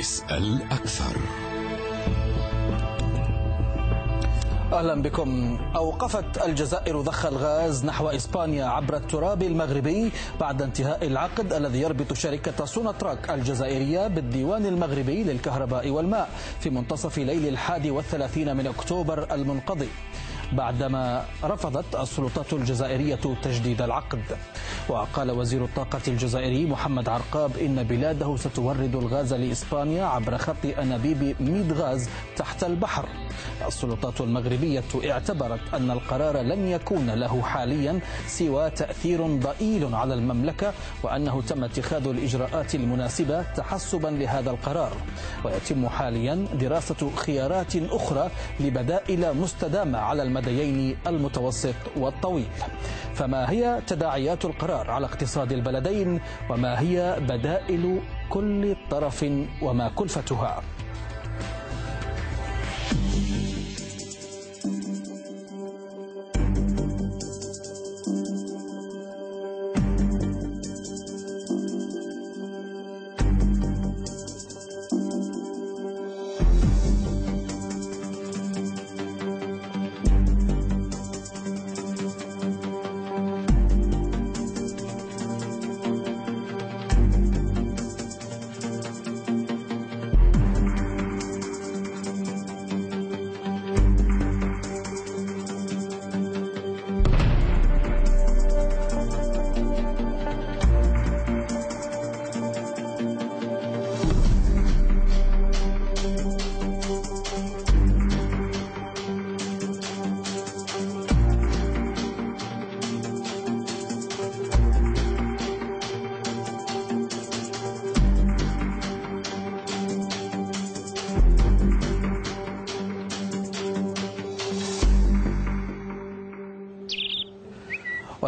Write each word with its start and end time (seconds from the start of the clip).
اسأل 0.00 0.62
أكثر. 0.62 1.16
أهلا 4.72 5.02
بكم. 5.02 5.58
أوقفت 5.76 6.44
الجزائر 6.44 7.00
ضخ 7.00 7.26
الغاز 7.26 7.84
نحو 7.84 8.08
إسبانيا 8.08 8.64
عبر 8.64 8.96
التراب 8.96 9.42
المغربي 9.42 10.12
بعد 10.40 10.62
انتهاء 10.62 11.06
العقد 11.06 11.52
الذي 11.52 11.80
يربط 11.80 12.12
شركة 12.12 12.64
سوناتراك 12.64 13.30
الجزائرية 13.30 14.08
بالديوان 14.08 14.66
المغربي 14.66 15.24
للكهرباء 15.24 15.90
والماء 15.90 16.28
في 16.60 16.70
منتصف 16.70 17.18
ليل 17.18 17.48
الحادي 17.48 17.90
والثلاثين 17.90 18.56
من 18.56 18.66
أكتوبر 18.66 19.34
المنقضي 19.34 19.88
بعدما 20.52 21.24
رفضت 21.44 21.94
السلطات 21.96 22.52
الجزائرية 22.52 23.20
تجديد 23.42 23.82
العقد. 23.82 24.22
وقال 24.90 25.30
وزير 25.30 25.64
الطاقة 25.64 26.00
الجزائري 26.08 26.66
محمد 26.66 27.08
عرقاب 27.08 27.56
إن 27.56 27.82
بلاده 27.82 28.36
ستورد 28.36 28.94
الغاز 28.96 29.34
لإسبانيا 29.34 30.04
عبر 30.04 30.38
خط 30.38 30.66
أنابيب 30.78 31.36
ميد 31.40 31.72
غاز 31.72 32.08
تحت 32.36 32.64
البحر. 32.64 33.08
السلطات 33.66 34.20
المغربية 34.20 34.82
اعتبرت 35.10 35.60
أن 35.74 35.90
القرار 35.90 36.40
لن 36.40 36.66
يكون 36.66 37.10
له 37.10 37.42
حاليا 37.42 38.00
سوى 38.26 38.70
تأثير 38.70 39.26
ضئيل 39.26 39.94
على 39.94 40.14
المملكة 40.14 40.72
وأنه 41.02 41.42
تم 41.42 41.64
اتخاذ 41.64 42.06
الإجراءات 42.08 42.74
المناسبة 42.74 43.42
تحسبا 43.42 44.08
لهذا 44.08 44.50
القرار. 44.50 44.92
ويتم 45.44 45.88
حاليا 45.88 46.34
دراسة 46.60 47.10
خيارات 47.16 47.76
أخرى 47.76 48.30
لبدائل 48.60 49.36
مستدامة 49.36 49.98
على 49.98 50.22
المديين 50.22 50.96
المتوسط 51.06 51.74
والطويل. 51.96 52.48
فما 53.14 53.50
هي 53.50 53.80
تداعيات 53.86 54.44
القرار؟ 54.44 54.79
على 54.88 55.06
اقتصاد 55.06 55.52
البلدين 55.52 56.20
وما 56.50 56.80
هي 56.80 57.16
بدائل 57.28 58.00
كل 58.30 58.76
طرف 58.90 59.26
وما 59.62 59.88
كلفتها. 59.88 60.62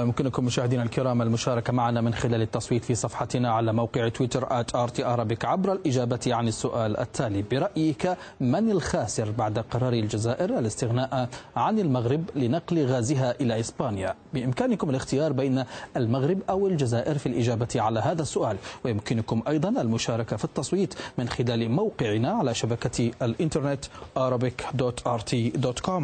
ويمكنكم 0.02 0.44
مشاهدينا 0.44 0.82
الكرام 0.82 1.22
المشاركة 1.22 1.72
معنا 1.72 2.00
من 2.00 2.14
خلال 2.14 2.42
التصويت 2.42 2.84
في 2.84 2.94
صفحتنا 2.94 3.52
على 3.52 3.72
موقع 3.72 4.08
تويتر 4.08 4.60
آت 4.60 4.70
Arabic 5.00 5.44
عبر 5.44 5.72
الإجابة 5.72 6.20
عن 6.26 6.48
السؤال 6.48 7.00
التالي. 7.00 7.42
برأيك 7.42 8.16
من 8.40 8.70
الخاسر 8.70 9.30
بعد 9.30 9.58
قرار 9.58 9.92
الجزائر 9.92 10.58
الاستغناء 10.58 11.28
عن 11.56 11.78
المغرب 11.78 12.24
لنقل 12.36 12.86
غازها 12.86 13.34
إلى 13.40 13.60
إسبانيا؟ 13.60 14.14
بإمكانكم 14.34 14.90
الاختيار 14.90 15.32
بين 15.32 15.64
المغرب 15.96 16.38
أو 16.50 16.66
الجزائر 16.66 17.18
في 17.18 17.26
الإجابة 17.26 17.68
على 17.76 18.00
هذا 18.00 18.22
السؤال. 18.22 18.56
ويمكنكم 18.84 19.42
أيضا 19.48 19.68
المشاركة 19.68 20.36
في 20.36 20.44
التصويت 20.44 20.94
من 21.18 21.28
خلال 21.28 21.70
موقعنا 21.70 22.30
على 22.32 22.54
شبكة 22.54 23.10
الإنترنت 23.22 23.84
arabic.rt.com 24.18 26.02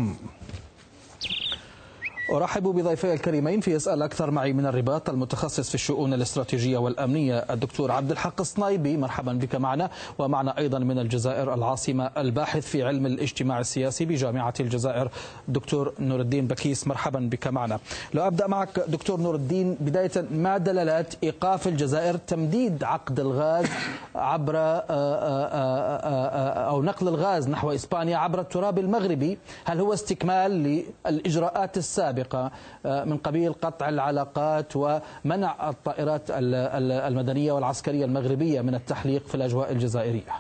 أرحب 2.31 2.63
بضيفي 2.63 3.13
الكريمين 3.13 3.61
في 3.61 3.71
يسأل 3.71 4.03
أكثر 4.03 4.31
معي 4.31 4.53
من 4.53 4.67
الرباط 4.67 5.11
المتخصص 5.11 5.69
في 5.69 5.75
الشؤون 5.75 6.15
الاستراتيجية 6.15 6.79
والأمنية 6.79 7.39
الدكتور 7.39 7.93
عبد 7.93 8.11
الحق 8.11 8.41
الصنايبي. 8.41 8.97
مرحبا 8.97 9.33
بك 9.33 9.55
معنا. 9.57 9.91
ومعنا 10.19 10.59
أيضا 10.59 10.79
من 10.79 10.99
الجزائر 10.99 11.55
العاصمة 11.55 12.11
الباحث 12.17 12.67
في 12.67 12.83
علم 12.83 13.07
الاجتماع 13.07 13.61
السياسي 13.61 14.05
بجامعة 14.05 14.55
الجزائر 14.61 15.11
دكتور 15.49 15.93
نور 15.99 16.21
الدين 16.21 16.47
بكيس. 16.47 16.87
مرحبا 16.87 17.21
بك 17.21 17.47
معنا. 17.47 17.79
لو 18.15 18.27
أبدأ 18.27 18.47
معك 18.47 18.81
دكتور 18.89 19.21
نور 19.21 19.35
الدين 19.35 19.77
بداية 19.81 20.25
ما 20.31 20.59
دلالات 20.59 21.15
إيقاف 21.25 21.69
الجزائر 21.69 22.17
تمديد 22.17 22.85
عقد 22.85 23.21
الغاز 23.21 23.67
عبر 24.15 24.57
آه، 24.57 24.83
آه، 24.91 25.49
آه، 25.49 26.69
أو 26.69 26.83
نقل 26.83 27.09
الغاز 27.09 27.49
نحو 27.49 27.73
إسبانيا 27.73 28.17
عبر 28.17 28.41
التراب 28.41 28.79
المغربي؟ 28.79 29.39
هل 29.65 29.81
هو 29.81 29.93
استكمال 29.93 30.51
للإجراءات 31.07 31.77
السابقة؟ 31.77 32.18
السابقة 32.19 32.51
آه، 32.87 33.05
من 33.05 33.17
قبيل 33.17 33.53
قطع 33.53 33.89
العلاقات 33.89 34.77
ومنع 34.77 35.69
الطائرات 35.71 36.23
المدنية 36.31 37.53
والعسكرية 37.53 38.05
المغربية 38.05 38.61
من 38.61 38.75
التحليق 38.75 39.27
في 39.27 39.35
الأجواء 39.35 39.73
الجزائرية. 39.73 40.33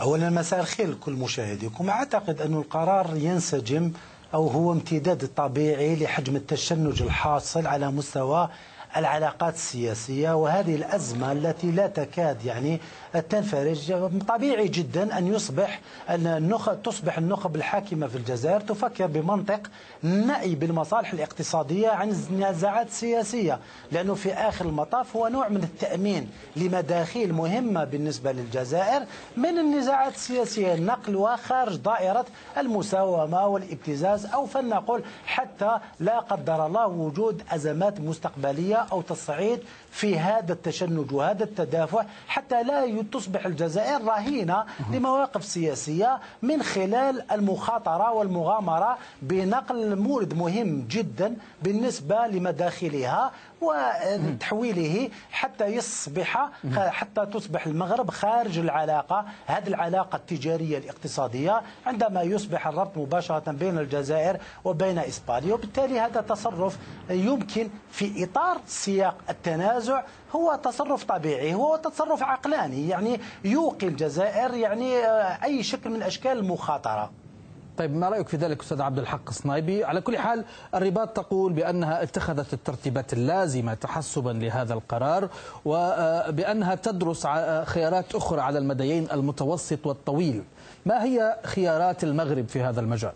أولا 0.00 0.30
مساء 0.30 0.60
الخير 0.60 0.90
لكل 0.90 1.12
مشاهديكم. 1.12 1.90
أعتقد 1.90 2.40
أن 2.40 2.54
القرار 2.54 3.10
ينسجم 3.16 3.92
أو 4.34 4.46
هو 4.48 4.72
امتداد 4.72 5.28
طبيعي 5.36 5.96
لحجم 5.96 6.36
التشنج 6.36 7.02
الحاصل 7.02 7.66
على 7.66 7.90
مستوى 7.90 8.48
العلاقات 8.96 9.54
السياسية 9.54 10.32
وهذه 10.36 10.74
الأزمة 10.74 11.32
التي 11.32 11.70
لا 11.70 11.86
تكاد 11.86 12.44
يعني 12.44 12.80
تنفرج. 13.30 13.92
طبيعي 14.28 14.68
جدا 14.68 15.18
أن 15.18 15.26
يصبح 15.26 15.80
أن 16.08 16.26
النخب 16.26 16.82
تصبح 16.82 17.18
النخب 17.18 17.56
الحاكمة 17.56 18.06
في 18.06 18.16
الجزائر 18.16 18.60
تفكر 18.60 19.06
بمنطق 19.06 19.60
نأي 20.02 20.54
بالمصالح 20.54 21.12
الاقتصادية 21.12 21.88
عن 21.88 22.10
النزاعات 22.30 22.86
السياسية 22.86 23.58
لأنه 23.92 24.14
في 24.14 24.32
آخر 24.32 24.64
المطاف 24.64 25.16
هو 25.16 25.28
نوع 25.28 25.48
من 25.48 25.62
التأمين 25.62 26.28
لمداخيل 26.56 27.32
مهمة 27.32 27.84
بالنسبة 27.84 28.32
للجزائر 28.32 29.02
من 29.36 29.58
النزاعات 29.58 30.14
السياسية 30.14 30.74
نقل 30.74 31.16
وخارج 31.16 31.76
دائرة 31.76 32.24
المساومة 32.58 33.46
والابتزاز 33.46 34.26
أو 34.26 34.46
فلنقل 34.46 35.02
حتى 35.26 35.78
لا 36.00 36.18
قدر 36.18 36.66
الله 36.66 36.86
وجود 36.86 37.42
أزمات 37.50 38.00
مستقبلية 38.00 38.79
أو 38.92 39.02
تصعيد 39.02 39.60
في 39.90 40.18
هذا 40.18 40.52
التشنج 40.52 41.12
وهذا 41.12 41.44
التدافع 41.44 42.04
حتى 42.28 42.62
لا 42.62 43.02
تصبح 43.12 43.46
الجزائر 43.46 44.04
رهينة 44.04 44.64
لمواقف 44.92 45.44
سياسية 45.44 46.18
من 46.42 46.62
خلال 46.62 47.32
المخاطرة 47.32 48.12
والمغامرة 48.12 48.98
بنقل 49.22 49.96
مورد 49.96 50.34
مهم 50.34 50.86
جدا 50.90 51.36
بالنسبة 51.62 52.26
لمداخلها 52.26 53.30
وتحويله 53.60 55.10
حتى 55.30 55.64
يصبح 55.66 56.48
حتى 56.76 57.26
تصبح 57.26 57.66
المغرب 57.66 58.10
خارج 58.10 58.58
العلاقة 58.58 59.24
هذه 59.46 59.68
العلاقة 59.68 60.16
التجارية 60.16 60.78
الاقتصادية 60.78 61.62
عندما 61.86 62.22
يصبح 62.22 62.66
الربط 62.66 62.96
مباشرة 62.98 63.52
بين 63.52 63.78
الجزائر 63.78 64.36
وبين 64.64 64.98
إسبانيا 64.98 65.54
وبالتالي 65.54 66.00
هذا 66.00 66.20
تصرف 66.20 66.78
يمكن 67.10 67.68
في 67.92 68.24
إطار 68.24 68.60
سياق 68.66 69.14
التنازع 69.80 70.02
هو 70.32 70.58
تصرف 70.64 71.04
طبيعي 71.04 71.54
هو 71.54 71.76
تصرف 71.76 72.22
عقلاني 72.22 72.88
يعني 72.88 73.20
يوقي 73.44 73.86
الجزائر 73.86 74.54
يعني 74.54 74.96
آه، 74.98 75.44
أي 75.44 75.62
شكل 75.62 75.90
من 75.90 76.02
أشكال 76.02 76.38
المخاطرة 76.38 77.10
طيب 77.78 77.96
ما 77.96 78.08
رأيك 78.08 78.28
في 78.28 78.36
ذلك 78.36 78.60
أستاذ 78.60 78.82
عبد 78.82 78.98
الحق 78.98 79.28
الصنايبي؟ 79.28 79.84
على 79.84 80.00
كل 80.00 80.18
حال 80.18 80.44
الرباط 80.74 81.08
تقول 81.08 81.52
بأنها 81.52 82.02
اتخذت 82.02 82.52
الترتيبات 82.54 83.12
اللازمة 83.12 83.74
تحسبا 83.74 84.30
لهذا 84.30 84.74
القرار 84.74 85.28
وبأنها 85.64 86.74
تدرس 86.74 87.26
خيارات 87.64 88.14
أخرى 88.14 88.40
على 88.40 88.58
المديين 88.58 89.10
المتوسط 89.12 89.86
والطويل. 89.86 90.42
ما 90.86 91.04
هي 91.04 91.36
خيارات 91.44 92.04
المغرب 92.04 92.48
في 92.48 92.62
هذا 92.62 92.80
المجال؟ 92.80 93.12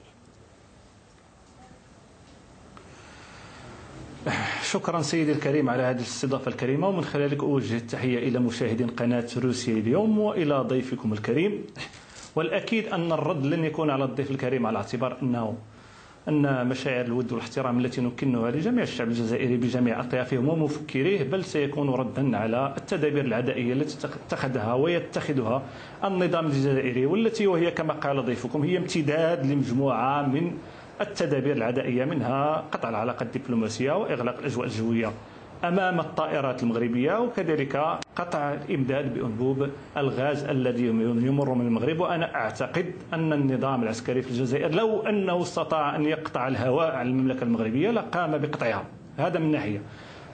شكرا 4.75 5.03
سيدي 5.03 5.33
الكريم 5.33 5.71
على 5.71 5.83
هذه 5.83 5.97
الاستضافة 5.97 6.49
الكريمة 6.51 6.89
ومن 6.89 7.05
خلالك 7.05 7.43
أوجه 7.43 7.77
التحية 7.77 8.29
إلى 8.29 8.39
مشاهدين 8.39 8.87
قناة 8.87 9.27
روسيا 9.37 9.75
اليوم 9.75 10.19
وإلى 10.19 10.55
ضيفكم 10.55 11.13
الكريم. 11.13 11.63
والأكيد 12.37 12.89
أن 12.89 13.13
الرد 13.13 13.47
لن 13.47 13.65
يكون 13.65 13.91
على 13.91 14.05
الضيف 14.05 14.31
الكريم 14.31 14.67
على 14.67 14.79
اعتبار 14.79 15.17
أنه 15.23 15.55
أن 16.29 16.67
مشاعر 16.67 17.05
الود 17.05 17.33
والاحترام 17.33 17.79
التي 17.79 18.01
نكنها 18.01 18.51
لجميع 18.51 18.83
الشعب 18.83 19.09
الجزائري 19.09 19.57
بجميع 19.57 20.01
أطيافهم 20.01 20.49
ومفكريه 20.49 21.23
بل 21.23 21.45
سيكون 21.45 21.89
ردا 21.91 22.37
على 22.37 22.75
التدابير 22.79 23.25
العدائية 23.25 23.73
التي 23.73 24.07
اتخذها 24.07 24.75
ويتخذها 24.75 25.63
النظام 26.05 26.47
الجزائري 26.47 27.07
والتي 27.07 27.47
وهي 27.47 27.71
كما 27.71 27.95
قال 27.95 28.25
ضيفكم 28.25 28.63
هي 28.63 28.79
امتداد 28.79 29.47
لمجموعة 29.47 30.23
من 30.23 30.53
التدابير 31.01 31.57
العدائية 31.57 32.05
منها 32.05 32.65
قطع 32.73 32.89
العلاقات 32.89 33.37
الدبلوماسية 33.37 33.93
وإغلاق 33.93 34.39
الأجواء 34.39 34.67
الجوية 34.67 35.13
أمام 35.65 36.01
الطائرات 36.01 36.63
المغربية 36.63 37.21
وكذلك 37.21 37.77
قطع 38.17 38.53
الإمداد 38.55 39.15
بأنبوب 39.15 39.69
الغاز 39.97 40.45
الذي 40.45 40.87
يمر 41.27 41.55
من 41.55 41.67
المغرب. 41.67 42.01
وأنا 42.01 42.35
أعتقد 42.35 42.93
أن 43.15 43.33
النظام 43.33 43.83
العسكري 43.83 44.23
في 44.23 44.31
الجزائر 44.31 44.75
لو 44.75 45.01
أنه 45.01 45.43
استطاع 45.43 45.97
أن 45.97 46.05
يقطع 46.05 46.49
الهواء 46.49 46.95
عن 46.95 47.07
المملكة 47.07 47.43
المغربية 47.43 47.91
لقام 47.91 48.39
بقطعها. 48.39 48.85
هذا 49.19 49.39
من 49.39 49.53
ناحية. 49.53 49.81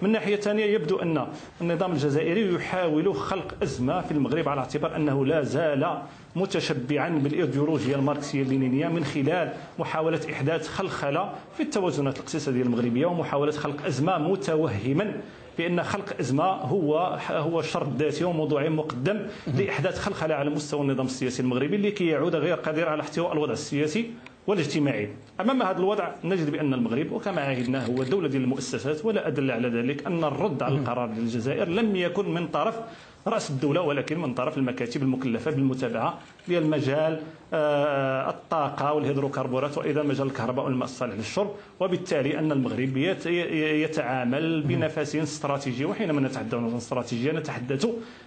من 0.03 0.13
ناحية 0.13 0.37
ثانية 0.37 0.65
يبدو 0.65 0.97
أن 0.99 1.27
النظام 1.61 1.93
الجزائري 1.93 2.55
يحاول 2.55 3.15
خلق 3.15 3.55
أزمة 3.63 4.01
في 4.01 4.13
المغرب 4.13 4.49
على 4.49 4.61
اعتبار 4.61 4.97
أنه 4.97 5.27
لا 5.27 5.43
زال 5.43 6.03
متشبعا 6.37 7.09
بالإيديولوجيا 7.09 7.97
الماركسية 7.97 8.43
اللينينية 8.43 8.89
من 8.89 9.05
خلال 9.05 9.53
محاولة 9.79 10.21
إحداث 10.33 10.69
خلخلة 10.69 11.33
في 11.57 11.63
التوازنات 11.63 12.15
الاقتصادية 12.17 12.63
المغربية 12.63 13.07
ومحاولة 13.07 13.53
خلق 13.53 13.87
أزمة 13.87 14.19
متوهما 14.19 15.13
بأن 15.59 15.83
خلق 15.83 16.17
أزمة 16.21 16.45
هو 16.45 17.19
هو 17.31 17.63
شرط 17.63 17.89
ذاتي 17.99 18.25
وموضوعي 18.25 18.69
مقدم 18.69 19.27
لإحداث 19.59 19.99
خلخلة 19.99 20.35
على 20.35 20.51
مستوى 20.51 20.81
النظام 20.81 21.07
السياسي 21.07 21.43
المغربي 21.43 21.77
لكي 21.77 22.07
يعود 22.07 22.37
غير 22.37 22.55
قادر 22.55 22.89
على 22.89 23.03
احتواء 23.03 23.33
الوضع 23.33 23.53
السياسي. 23.53 24.11
والاجتماعي. 24.51 25.09
أمام 25.41 25.63
هذا 25.63 25.79
الوضع 25.79 26.09
نجد 26.25 26.51
بأن 26.51 26.75
المغرب 26.75 27.13
وكما 27.13 27.41
عهدنا 27.41 27.87
هو 27.87 28.03
ديال 28.03 28.37
المؤسسات 28.37 29.05
ولا 29.05 29.27
أدل 29.27 29.51
على 29.51 29.69
ذلك 29.69 30.07
أن 30.07 30.25
الرد 30.25 30.63
على 30.63 30.75
القرار 30.75 31.09
ديال 31.09 31.25
الجزائر 31.25 31.69
لم 31.69 31.97
يكن 31.97 32.35
من 32.35 32.49
طرف 32.49 32.75
رأس 33.27 33.51
الدولة 33.51 33.81
ولكن 33.81 34.19
من 34.21 34.35
طرف 34.35 34.59
المكاتب 34.59 35.03
المكلفة 35.03 35.51
بالمتابعة 35.51 36.19
ديال 36.49 36.67
مجال 36.71 37.21
آه، 37.53 38.31
الطاقة 38.31 38.93
والهيدروكربورات 38.93 39.79
وأيضا 39.79 40.03
مجال 40.03 40.27
الكهرباء 40.27 40.65
والماء 40.65 40.85
الصالح 40.85 41.15
للشرب. 41.15 41.51
وبالتالي 41.81 42.39
أن 42.39 42.53
المغرب 42.53 42.97
يتعامل 43.85 44.63
بنفس 44.63 45.17
استراتيجي. 45.17 45.85
وحينما 45.85 46.21
نتحدث 46.21 46.55
عن 46.55 46.75
استراتيجية 46.77 47.33
نتحدث 47.33 47.87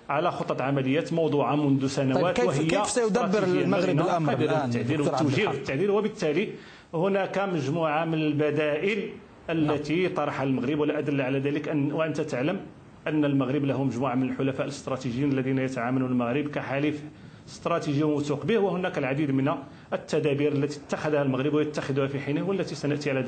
على 0.10 0.32
خطط 0.32 0.62
عمليات 0.62 1.14
موضوعة 1.14 1.56
منذ 1.56 1.88
سنوات 1.88 2.24
طيب 2.24 2.34
كيف 2.34 2.48
وهي 2.48 2.66
كيف 2.66 2.90
سيدبر 2.90 3.44
المغرب 3.44 4.00
الأمر 4.00 4.34
الآن 4.34 4.66
التعديل 4.70 5.02
والتوجيه 5.02 5.52
التعديل 5.52 5.90
وبالتالي 5.90 6.50
هناك 6.94 7.38
مجموعة 7.40 8.06
من 8.06 8.14
البدائل 8.14 9.10
التي 9.50 10.10
طرحها 10.10 10.44
المغرب. 10.44 10.80
ولا 10.80 11.00
ادل 11.00 11.22
على 11.22 11.40
ذلك 11.40 11.68
ان 11.70 11.92
وأنت 11.92 12.22
تعلم 12.22 12.60
أن 13.08 13.26
المغرب 13.26 13.66
له 13.66 13.84
مجموعة 13.84 14.16
من 14.16 14.30
الحلفاء 14.30 14.64
الاستراتيجيين 14.64 15.32
الذين 15.32 15.58
يتعاملون 15.58 16.12
المغرب 16.12 16.48
كحليف 16.48 17.04
استراتيجي 17.48 18.04
موثوق 18.04 18.46
به 18.46 18.58
وهناك 18.58 18.98
العديد 18.98 19.32
من 19.32 19.54
التدابير 19.94 20.52
التي 20.52 20.80
اتخذها 20.88 21.22
المغرب 21.22 21.54
ويتخذها 21.54 22.08
في 22.08 22.20
حينه 22.20 22.50
والتي 22.50 22.76
سنأتي 22.76 23.10
على 23.10 23.22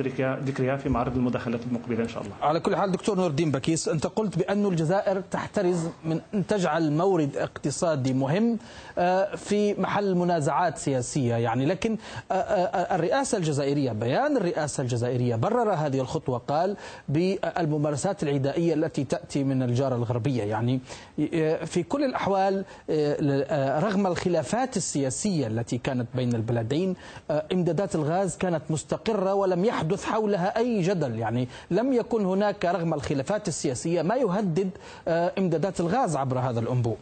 ذكرها 0.46 0.78
في 0.78 0.90
معرض 0.90 1.16
المداخلات 1.16 1.60
المقبلة 1.64 2.04
إن 2.04 2.08
شاء 2.08 2.24
الله. 2.24 2.34
على 2.42 2.60
كل 2.60 2.76
حال 2.76 2.92
دكتور 2.92 3.18
نور 3.18 3.30
الدين 3.30 3.52
بكيس 3.52 3.88
أنت 3.88 4.08
قلت 4.08 4.38
بأن 4.38 4.66
الجزائر 4.66 5.22
تحترز 5.22 5.88
من 6.06 6.22
أن 6.34 6.48
تجعل 6.48 6.92
مورد 6.92 7.38
اقتصادي 7.38 8.14
مهم 8.14 8.58
آه، 8.98 9.36
في 9.36 9.74
محل 9.74 10.16
منازعات 10.16 10.78
سياسية 10.78 11.36
يعني 11.36 11.66
لكن 11.66 11.98
آه، 12.32 12.34
آه، 12.34 12.96
الرئاسة 12.96 13.38
الجزائرية 13.38 13.92
بيان 13.92 14.38
الرئاسة 14.38 14.84
الجزائرية 14.84 15.36
برر 15.36 15.74
هذه 15.74 16.00
الخطوة 16.00 16.38
قال 16.38 16.78
بالممارسات 17.10 18.24
العدائية 18.24 18.74
التي 18.74 19.04
تأتي 19.04 19.44
من 19.44 19.64
الجاره 19.64 19.96
الغربية 19.96 20.44
يعني 20.44 20.80
في 21.66 21.84
كل 21.90 22.04
الأحوال 22.04 22.66
رغم 23.84 24.08
الخلافات 24.08 24.78
السياسية 24.78 25.48
التي 25.48 25.78
كانت 25.78 26.08
بين 26.16 26.36
البلاد 26.36 26.55
البلدين 26.58 26.96
آه، 27.32 27.46
امدادات 27.54 27.96
الغاز 27.96 28.38
كانت 28.38 28.62
مستقرة 28.70 29.34
ولم 29.34 29.66
يحدث 29.66 30.06
حولها 30.06 30.58
أي 30.58 30.82
جدل. 30.82 31.20
يعني 31.20 31.48
لم 31.72 31.94
يكن 31.94 32.26
هناك 32.26 32.66
رغم 32.66 32.94
الخلافات 32.94 33.48
السياسية 33.48 34.02
ما 34.02 34.16
يهدد 34.16 34.70
آه، 35.08 35.32
امدادات 35.38 35.80
الغاز 35.80 36.16
عبر 36.16 36.40
هذا 36.40 36.60
الأنبوب. 36.60 36.98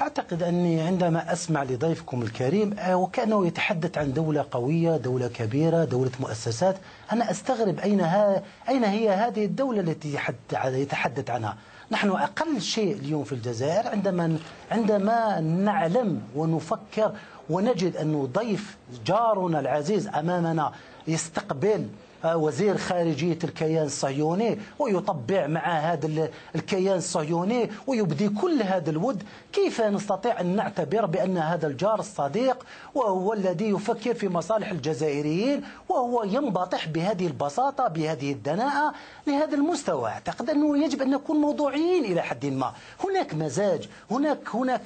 أعتقد 0.00 0.42
أني 0.42 0.80
عندما 0.80 1.32
أسمع 1.32 1.62
لضيفكم 1.62 2.22
الكريم 2.22 2.78
آه، 2.78 2.96
وكأنه 2.96 3.46
يتحدث 3.46 3.98
عن 3.98 4.12
دولة 4.12 4.46
قوية 4.50 4.96
دولة 4.96 5.28
كبيرة 5.28 5.84
دولة 5.84 6.10
مؤسسات 6.20 6.76
أنا 7.12 7.30
أستغرب 7.30 7.78
أين, 7.78 8.00
ها 8.00 8.42
أين 8.68 8.84
هي 8.84 9.10
هذه 9.10 9.44
الدولة 9.44 9.80
التي 9.80 10.18
يتحدث 10.64 11.30
عنها؟ 11.30 11.56
نحن 11.92 12.10
أقل 12.10 12.60
شيء 12.60 12.92
اليوم 12.96 13.24
في 13.24 13.32
الجزائر 13.32 13.88
عندما 13.88 14.38
عندما 14.70 15.40
نعلم 15.40 16.20
ونفكر 16.36 17.12
ونجد 17.50 17.96
أنه 17.96 18.28
ضيف 18.34 18.76
جارنا 19.06 19.60
العزيز 19.60 20.08
أمامنا 20.08 20.72
يستقبل 21.08 21.86
وزير 22.24 22.76
خارجية 22.76 23.38
الكيان 23.44 23.86
الصهيوني 23.86 24.58
ويطبع 24.78 25.46
مع 25.46 25.60
هذا 25.78 26.28
الكيان 26.54 26.96
الصهيوني 26.96 27.70
ويبدي 27.86 28.28
كل 28.28 28.62
هذا 28.62 28.90
الود. 28.90 29.22
كيف 29.52 29.80
نستطيع 29.80 30.40
أن 30.40 30.56
نعتبر 30.56 31.06
بأن 31.06 31.38
هذا 31.38 31.66
الجار 31.66 31.98
الصديق 32.00 32.66
وهو 32.94 33.32
الذي 33.32 33.68
يفكر 33.68 34.14
في 34.14 34.28
مصالح 34.28 34.70
الجزائريين 34.70 35.62
وهو 35.88 36.24
ينبطح 36.24 36.88
بهذه 36.88 37.26
البساطة 37.26 37.88
بهذه 37.88 38.32
الدناءة 38.32 38.94
لهذا 39.26 39.54
المستوى؟ 39.54 40.08
أعتقد 40.10 40.50
أنه 40.50 40.84
يجب 40.84 41.02
أن 41.02 41.10
نكون 41.10 41.36
موضوعيين 41.36 42.04
إلى 42.04 42.22
حد 42.22 42.46
ما. 42.46 42.72
هناك 43.04 43.34
مزاج 43.34 43.88
هناك 44.10 44.48
هناك 44.54 44.82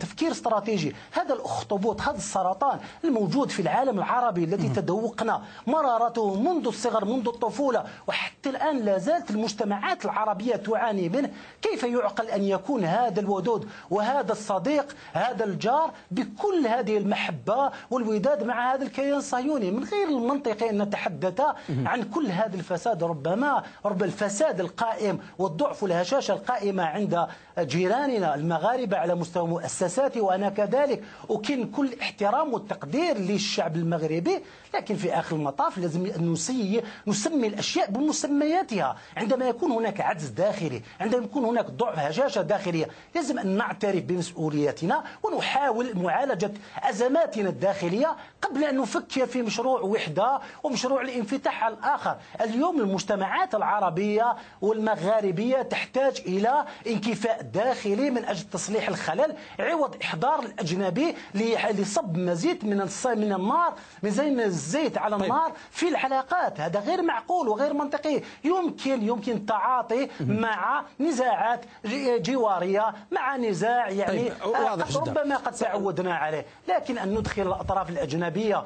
تفكير 0.00 0.30
استراتيجي. 0.30 0.94
هذا 1.12 1.34
الأخطبوط 1.34 2.00
هذا 2.00 2.16
السرطان 2.16 2.78
الموجود 3.04 3.50
في 3.50 3.62
العالم 3.62 3.98
العربي 3.98 4.44
الذي 4.44 4.68
تذوقنا 4.68 5.42
مرارته 5.66 6.34
منذ 6.40 6.55
الصغر 6.66 7.04
منذ 7.04 7.28
الطفولة 7.28 7.84
وحتى 8.06 8.48
الآن 8.50 8.78
لا 8.78 8.98
زالت 8.98 9.30
المجتمعات 9.30 10.04
العربية 10.04 10.56
تعاني 10.56 11.08
منه. 11.08 11.30
كيف 11.62 11.82
يعقل 11.82 12.26
أن 12.26 12.42
يكون 12.42 12.84
هذا 12.84 13.20
الودود 13.20 13.68
وهذا 13.90 14.32
الصديق 14.32 14.96
هذا 15.12 15.44
الجار 15.44 15.90
بكل 16.10 16.66
هذه 16.66 16.96
المحبة 16.98 17.70
والوداد 17.90 18.42
مع 18.42 18.74
هذا 18.74 18.82
الكيان 18.84 19.16
الصهيوني 19.16 19.70
من 19.70 19.84
غير 19.84 20.08
المنطقي 20.08 20.70
أن 20.70 20.82
نتحدث 20.82 21.40
عن 21.84 22.02
كل 22.02 22.26
هذا 22.26 22.54
الفساد 22.56 23.04
ربما 23.04 23.62
رب 23.84 24.02
الفساد 24.02 24.60
القائم 24.60 25.18
والضعف 25.38 25.82
والهشاشة 25.82 26.32
القائمة 26.34 26.82
عند 26.82 27.26
جيراننا 27.58 28.34
المغاربة 28.34 28.96
على 28.96 29.14
مستوى 29.14 29.48
مؤسساتي 29.48 30.20
وأنا 30.20 30.48
كذلك. 30.48 31.02
أكن 31.30 31.70
كل 31.70 31.94
احترام 32.02 32.52
والتقدير 32.54 33.18
للشعب 33.18 33.76
المغربي 33.76 34.40
لكن 34.74 34.96
في 34.96 35.18
آخر 35.18 35.36
المطاف 35.36 35.78
لازم 35.78 36.06
نسي 36.50 36.82
نسمي 37.06 37.46
الأشياء 37.46 37.90
بمسمياتها 37.90 38.96
عندما 39.16 39.48
يكون 39.48 39.70
هناك 39.70 40.00
عجز 40.00 40.28
داخلي 40.28 40.82
عندما 41.00 41.24
يكون 41.24 41.44
هناك 41.44 41.70
ضعف 41.70 41.98
هشاشة 41.98 42.42
داخلية 42.42 42.88
لازم 43.14 43.38
أن 43.38 43.46
نعترف 43.56 44.02
بمسؤولياتنا 44.04 45.04
ونحاول 45.22 45.98
معالجة 45.98 46.52
أزماتنا 46.82 47.48
الداخلية 47.48 48.16
قبل 48.42 48.64
أن 48.64 48.76
نفكر 48.80 49.26
في 49.26 49.42
مشروع 49.42 49.80
وحدة 49.80 50.40
ومشروع 50.62 51.00
الانفتاح 51.02 51.64
على 51.64 51.74
الآخر 51.74 52.16
اليوم 52.40 52.80
المجتمعات 52.80 53.54
العربية 53.54 54.36
والمغاربية 54.60 55.62
تحتاج 55.62 56.22
إلى 56.26 56.64
انكفاء 56.86 57.42
داخلي 57.42 58.10
من 58.10 58.24
أجل 58.24 58.50
تصليح 58.50 58.88
الخلل 58.88 59.36
عوض 59.60 59.96
إحضار 60.02 60.40
الأجنبي 60.40 61.14
لصب 61.34 62.16
مزيد 62.16 62.64
من 62.64 62.80
من 63.06 63.32
النار 63.32 63.74
من 64.02 64.10
زي 64.10 64.30
الزيت 64.44 64.98
على 64.98 65.16
طيب. 65.16 65.24
النار 65.24 65.52
في 65.70 65.88
العلاقات 65.88 66.35
هذا 66.56 66.80
غير 66.80 67.02
معقول 67.02 67.48
وغير 67.48 67.72
منطقي. 67.74 68.22
يمكن 68.44 69.02
يمكن 69.02 69.32
التعاطي 69.32 70.08
مع 70.20 70.84
نزاعات 71.00 71.60
جوارية 72.20 72.94
مع 73.12 73.36
نزاع 73.36 73.88
يعني 73.88 74.30
طيب. 74.30 74.32
واضح 74.46 74.96
ربما 74.96 75.36
قد 75.36 75.52
تعودنا 75.52 76.14
عليه. 76.14 76.46
لكن 76.68 76.98
أن 76.98 77.14
ندخل 77.14 77.42
الأطراف 77.42 77.90
الأجنبية 77.90 78.64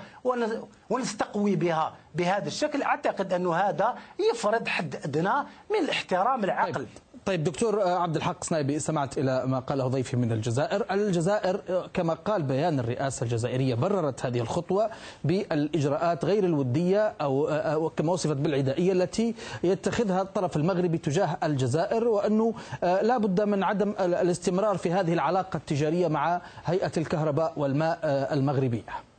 ونستقوي 0.90 1.56
بها 1.56 1.92
بهذا 2.14 2.46
الشكل 2.46 2.82
أعتقد 2.82 3.32
أن 3.32 3.46
هذا 3.46 3.94
يفرض 4.32 4.68
حد 4.68 4.96
أدنى 4.96 5.34
من 5.70 5.84
الاحترام 5.84 6.44
العقل 6.44 6.72
طيب. 6.74 6.86
طيب 7.26 7.44
دكتور 7.44 7.80
عبد 7.88 8.16
الحق 8.16 8.44
صنايبي 8.44 8.78
سمعت 8.78 9.18
إلى 9.18 9.46
ما 9.46 9.58
قاله 9.58 9.86
ضيفي 9.86 10.16
من 10.16 10.32
الجزائر، 10.32 10.84
الجزائر 10.90 11.60
كما 11.94 12.14
قال 12.14 12.42
بيان 12.42 12.78
الرئاسة 12.78 13.24
الجزائرية 13.24 13.74
بررت 13.74 14.26
هذه 14.26 14.40
الخطوة 14.40 14.90
بالإجراءات 15.24 16.24
غير 16.24 16.44
الودية 16.44 17.14
أو 17.20 17.90
كما 17.96 18.12
وصفت 18.12 18.36
بالعدائية 18.36 18.92
التي 18.92 19.34
يتخذها 19.64 20.22
الطرف 20.22 20.56
المغربي 20.56 20.98
تجاه 20.98 21.38
الجزائر 21.42 22.08
وأنه 22.08 22.54
لا 22.82 23.18
بد 23.18 23.40
من 23.40 23.62
عدم 23.62 23.94
الاستمرار 24.00 24.76
في 24.76 24.92
هذه 24.92 25.12
العلاقة 25.12 25.56
التجارية 25.56 26.08
مع 26.08 26.40
هيئة 26.64 26.92
الكهرباء 26.96 27.52
والماء 27.56 27.98
المغربية. 28.32 29.09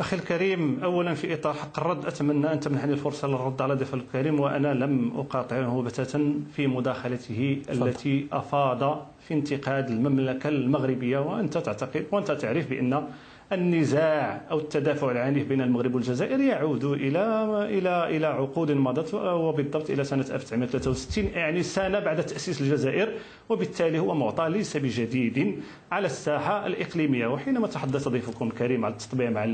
أخي 0.00 0.16
الكريم 0.16 0.80
أولا 0.84 1.14
في 1.14 1.34
إطار 1.34 1.54
حق 1.54 1.78
الرد 1.80 2.06
أتمنى 2.06 2.52
أن 2.52 2.60
تمنحني 2.60 2.92
الفرصة 2.92 3.28
للرد 3.28 3.62
على 3.62 3.74
ضيف 3.74 3.94
الكريم 3.94 4.40
وأنا 4.40 4.74
لم 4.74 5.12
أقاطعه 5.16 5.82
بتاتا 5.82 6.34
في 6.56 6.66
مداخلته 6.66 7.62
التي 7.70 8.26
أفاض 8.32 9.06
في 9.28 9.34
انتقاد 9.34 9.90
المملكة 9.90 10.48
المغربية 10.48 11.18
وأنت 11.18 11.58
تعتقد 11.58 12.06
وأنت 12.12 12.30
تعرف 12.30 12.70
بأن 12.70 13.04
النزاع 13.52 14.40
أو 14.50 14.58
التدافع 14.58 15.10
العنيف 15.10 15.48
بين 15.48 15.60
المغرب 15.60 15.94
والجزائر 15.94 16.40
يعود 16.40 16.84
إلى 16.84 17.44
إلى 17.78 18.16
إلى 18.16 18.26
عقود 18.26 18.70
مضت 18.72 19.14
وبالضبط 19.14 19.90
إلى 19.90 20.04
سنة 20.04 20.24
1963 20.30 21.24
يعني 21.24 21.62
سنة 21.62 21.98
بعد 21.98 22.26
تأسيس 22.26 22.60
الجزائر 22.60 23.12
وبالتالي 23.48 23.98
هو 23.98 24.14
معطى 24.14 24.48
ليس 24.48 24.76
بجديد 24.76 25.60
على 25.92 26.06
الساحة 26.06 26.66
الإقليمية. 26.66 27.26
وحينما 27.26 27.66
تحدث 27.66 28.08
ضيفكم 28.08 28.46
الكريم 28.48 28.84
على 28.84 28.92
التطبيع 28.92 29.30
مع 29.30 29.46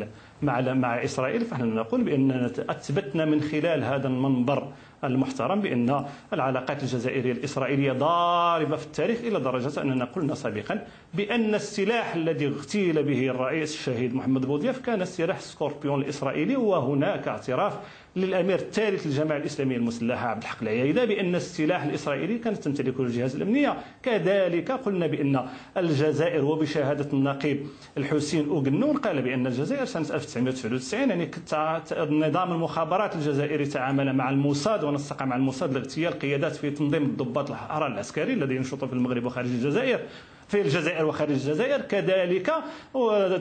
مع 0.43 0.61
مع 0.61 1.05
إسرائيل 1.05 1.41
فنحن 1.41 1.75
نقول 1.75 2.03
بأننا 2.03 2.47
أثبتنا 2.69 3.25
من 3.25 3.41
خلال 3.41 3.85
هذا 3.85 4.09
المنبر 4.09 4.73
المحترم 5.04 5.61
بأن 5.61 6.04
العلاقات 6.32 6.82
الجزائرية 6.82 7.32
الإسرائيلية 7.32 7.92
ضاربة 7.92 8.76
في 8.76 8.87
التاريخ 8.87 9.18
إلى 9.21 9.40
درجة 9.40 9.82
أننا 9.82 10.04
قلنا 10.04 10.35
سابقا 10.35 10.87
بأن 11.14 11.54
السلاح 11.54 12.14
الذي 12.14 12.47
اغتيل 12.47 13.02
به 13.02 13.28
الرئيس 13.28 13.75
الشهيد 13.75 14.14
محمد 14.14 14.47
بوضياف 14.47 14.78
كان 14.78 15.04
سلاح 15.04 15.40
سكوربيون 15.40 16.00
الإسرائيلي 16.02 16.56
وهناك 16.56 17.28
اعتراف 17.28 17.78
للأمير 18.16 18.59
الثالث 18.59 19.07
للجماعة 19.07 19.38
الإسلامية 19.38 19.76
المسلحة 19.76 20.28
عبد 20.28 20.42
الحق 20.42 20.62
العيايده 20.62 21.04
بأن 21.04 21.35
السلاح 21.35 21.83
الإسرائيلي 21.83 22.38
كانت 22.38 22.57
تمتلكه 22.57 23.02
الجهاز 23.02 23.37
الأمنية. 23.37 23.76
كذلك 24.02 24.71
قلنا 24.71 25.07
بأن 25.07 25.47
الجزائر 25.76 26.45
وبشهادة 26.45 27.12
النقيب 27.12 27.66
الحسين 27.99 28.49
اوغنون 28.49 28.97
قال 28.97 29.23
بأن 29.23 29.47
الجزائر 29.47 29.85
سنة 29.85 30.14
1999 30.14 31.11
يعني 31.11 31.31
نظام 32.11 32.52
المخابرات 32.52 33.14
الجزائري 33.14 33.66
تعامل 33.66 34.12
مع 34.12 34.31
الموساد 34.31 34.85
ونسق 34.85 35.23
مع 35.23 35.37
الموساد 35.37 35.73
لاغتيال 35.73 36.19
قيادات 36.19 36.57
في 36.57 36.71
تنظيم 36.71 37.02
الضباط 37.02 37.50
الحرارة 37.50 37.87
العسكري 37.87 38.33
الذي 38.33 38.57
ينشط 38.57 38.85
في 38.85 38.92
المغرب 38.92 39.25
وخارج 39.25 39.49
الجزائر. 39.49 40.00
في 40.49 40.61
الجزائر 40.61 41.05
وخارج 41.05 41.31
الجزائر. 41.31 41.81
كذلك 41.81 42.53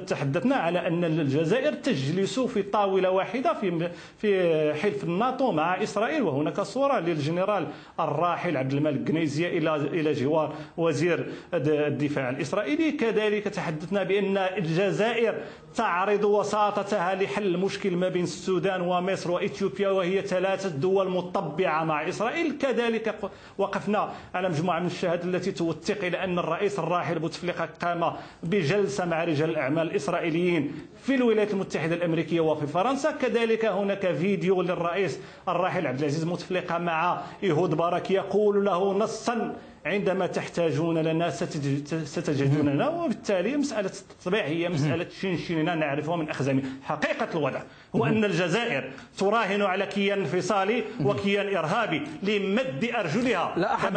تحدثنا 0.08 0.55
على 0.55 0.88
أن 0.88 1.03
الجزائر 1.03 1.74
تجلس 1.74 2.39
في 2.39 2.63
طاولة 2.63 3.10
واحدة 3.10 3.53
في 3.53 3.89
في 4.17 4.74
حلف 4.74 5.03
الناتو 5.03 5.51
مع 5.51 5.84
إسرائيل 5.84 6.22
وهناك 6.22 6.62
صورة 6.62 7.00
للجنرال 7.00 7.67
الراحل 8.00 8.58
عبد 8.58 8.74
الملك 8.74 9.08
قنيزيه 9.08 9.58
إلى 9.58 9.75
إلى 9.75 10.13
جوار 10.13 10.53
وزير 10.77 11.27
الدفاع 11.53 12.29
الإسرائيلي. 12.29 12.91
كذلك 12.91 13.43
تحدثنا 13.43 14.03
بأن 14.03 14.38
الجزائر 14.38 15.36
تعرض 15.75 16.24
وساطتها 16.24 17.15
لحل 17.15 17.46
المشكل 17.55 17.96
ما 17.96 18.10
بين 18.10 18.24
السودان 18.24 18.81
ومصر 18.81 19.31
وإثيوبيا 19.31 19.89
وهي 19.89 20.22
ثلاثة 20.22 20.70
دول 20.70 21.10
مطبعة 21.10 21.84
مع 21.84 22.10
إسرائيل. 22.10 22.58
كذلك 22.58 23.15
وقفنا 23.58 24.10
على 24.34 24.50
مجموعة 24.50 24.79
من 24.79 24.86
الشهادات 24.86 25.25
التي 25.25 25.51
توثق 25.51 26.05
إلى 26.05 26.24
أن 26.24 26.39
الرئيس 26.39 26.79
الراحل 26.79 27.00
بوتفليقه 27.20 27.70
قام 27.81 28.13
بجلسة 28.43 29.05
مع 29.05 29.24
رجال 29.24 29.50
الأعمال 29.50 29.88
الإسرائيليين 29.91 30.72
في 31.03 31.15
الولايات 31.15 31.51
المتحدة 31.51 31.96
الأمريكية 31.96 32.39
وفي 32.39 32.67
فرنسا. 32.67 33.12
كذلك 33.12 33.65
هناك 33.65 34.12
فيديو 34.12 34.62
للرئيس 34.62 35.20
الراحل 35.48 35.88
عبد 35.88 36.00
العزيز 36.00 36.24
بوتفليقه 36.24 36.77
مع 36.77 37.22
إيهود 37.43 37.75
بارك 37.75 38.12
يقول 38.12 38.65
له 38.65 38.93
نصا 38.93 39.55
عندما 39.85 40.27
تحتاجون 40.27 40.97
لنا 40.97 41.29
ستجدوننا 42.05 42.89
وبالتالي 42.89 43.57
مسألة 43.57 43.91
التطبيع 44.11 44.45
هي 44.45 44.69
مسألة 44.69 45.05
شنشننا 45.21 45.75
نعرفها 45.75 46.15
من 46.15 46.29
أخزامنا 46.29 46.63
حقيقة 46.83 47.27
الوضع 47.33 47.61
هو 47.95 48.05
أن 48.05 48.25
الجزائر 48.25 48.91
تراهن 49.17 49.61
على 49.61 49.85
كيان 49.85 50.19
انفصالي 50.19 50.83
وكيان 51.03 51.55
إرهابي 51.57 52.03
لمد 52.23 52.89
أرجلها. 52.95 53.53
لا 53.57 53.73
أحد 53.73 53.93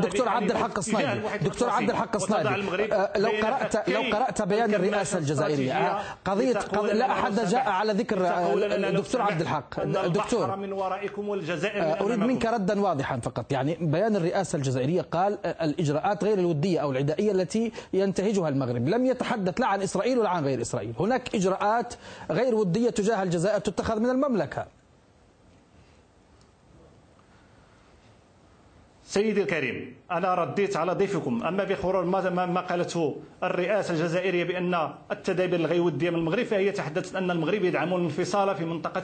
دكتور 0.00 0.28
عبد 0.28 0.50
الحق 0.50 0.78
الصنايبي 0.78 1.20
دكتور 1.42 1.70
عبد 1.70 1.90
الحق 1.90 2.16
الصنايبي 2.16 2.94
أه، 2.94 3.18
لو 3.18 3.30
قرأت 3.42 3.88
لو 3.88 4.00
قرأت 4.00 4.42
بيان 4.42 4.74
الرئاسة 4.74 5.18
الجزائرية 5.18 5.98
قضية 6.24 6.52
لا 6.92 7.12
أحد 7.12 7.34
جاء 7.48 7.68
على 7.68 7.92
ذكر 7.92 8.18
دكتور 8.90 9.22
عبد 9.22 9.40
الحق. 9.40 9.84
دكتور 10.06 10.56
من 10.56 10.72
ورائكم 10.72 11.28
والجزائر 11.28 11.82
أه، 11.82 12.00
أريد 12.00 12.18
منك 12.18 12.46
ردا 12.46 12.80
واضحا 12.80 13.20
فقط. 13.20 13.52
يعني 13.52 13.78
بيان 13.80 14.16
الرئاسة 14.16 14.56
الجزائرية 14.56 15.00
قال 15.16 15.38
الإجراءات 15.46 16.24
غير 16.24 16.38
الودية 16.38 16.78
أو 16.78 16.90
العدائية 16.90 17.32
التي 17.32 17.72
ينتهجها 17.92 18.48
المغرب. 18.48 18.88
لم 18.88 19.06
يتحدث 19.06 19.60
لا 19.60 19.66
عن 19.66 19.82
إسرائيل 19.82 20.18
ولا 20.18 20.28
عن 20.28 20.44
غير 20.44 20.60
إسرائيل. 20.60 20.94
هناك 21.00 21.34
إجراءات 21.34 21.94
غير 22.30 22.54
ودية 22.54 22.90
تجاه 22.90 23.22
الجزائر 23.22 23.58
تتخذ 23.58 24.00
من 24.00 24.10
المملكة. 24.10 24.66
سيدي 29.04 29.42
الكريم 29.42 29.96
أنا 30.10 30.34
رديت 30.34 30.76
على 30.76 30.92
ضيفكم. 30.92 31.44
أما 31.44 31.64
بخرور 31.64 32.04
ما 32.04 32.60
قالته 32.60 33.16
الرئاسة 33.42 33.94
الجزائرية 33.94 34.44
بأن 34.44 34.90
التدابير 35.10 35.60
الغير 35.60 35.82
ودية 35.82 36.10
من 36.10 36.16
المغرب 36.16 36.44
فهي 36.44 36.72
تحدثت 36.72 37.16
أن 37.16 37.30
المغرب 37.30 37.64
يدعم 37.64 37.94
الانفصال 37.94 38.56
في 38.56 38.64
منطقة 38.64 39.02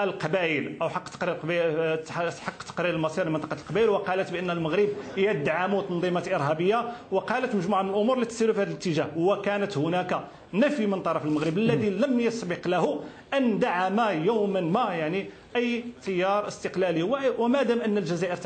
القبائل 0.00 0.76
أو 0.82 0.88
حق 0.88 1.08
تقرير 1.08 1.34
حق 2.40 2.62
تقرير 2.62 2.94
المصير 2.94 3.26
لمنطقة 3.26 3.54
القبائل 3.54 3.88
وقالت 3.88 4.30
بأن 4.32 4.50
المغرب 4.50 4.88
يدعم 5.16 5.80
تنظيمات 5.80 6.28
إرهابية 6.28 6.92
وقالت 7.10 7.54
مجموعة 7.54 7.82
من 7.82 7.90
الأمور 7.90 8.18
التي 8.18 8.28
تسير 8.34 8.52
في 8.52 8.60
هذا 8.60 8.70
الاتجاه 8.70 9.08
وكانت 9.16 9.78
هناك 9.78 10.20
نفي 10.54 10.86
من 10.86 11.02
طرف 11.02 11.24
المغرب 11.24 11.58
الذي 11.58 11.90
لم 11.90 12.20
يسبق 12.20 12.68
له 12.68 13.00
ان 13.34 13.58
دعم 13.58 14.24
يوما 14.24 14.60
ما 14.60 14.94
يعني 14.94 15.26
أي 15.56 15.84
تيار 16.02 16.48
استقلالي. 16.48 17.02
وما 17.38 17.62
دام 17.62 17.80
أن 17.80 17.98
الجزائر 17.98 18.36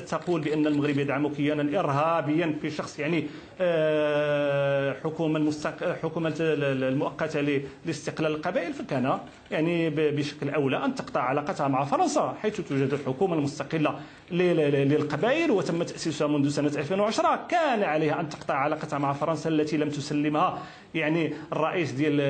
تقول 0.00 0.40
بأن 0.40 0.66
المغرب 0.66 0.98
يدعم 0.98 1.28
كيانا 1.28 1.80
إرهابيا 1.80 2.54
في 2.62 2.70
شخص 2.70 2.98
يعني 2.98 3.26
آه، 3.60 4.96
حكومة 5.04 5.38
المستق... 5.38 5.96
حكومة 6.02 6.34
المؤقتة 6.40 7.60
لاستقلال 7.86 8.34
القبائل 8.34 8.72
فكان 8.72 9.18
يعني 9.50 9.90
بشكل 9.90 10.50
أولى 10.50 10.84
أن 10.84 10.94
تقطع 10.94 11.20
علاقتها 11.20 11.68
مع 11.68 11.84
فرنسا 11.84 12.34
حيث 12.42 12.60
توجد 12.60 12.92
الحكومة 12.92 13.34
المستقلة 13.34 14.00
للقبائل 14.30 15.50
وتم 15.50 15.82
تأسيسها 15.82 16.26
منذ 16.26 16.48
سنة 16.48 16.68
2010 16.68 17.46
كان 17.48 17.82
عليها 17.82 18.20
أن 18.20 18.28
تقطع 18.28 18.54
علاقتها 18.54 18.98
مع 18.98 19.12
فرنسا 19.12 19.50
التي 19.50 19.76
لم 19.76 19.88
تسلمها 19.88 20.58
يعني 20.94 21.32
الرئيس 21.52 21.90
ديال 21.92 22.20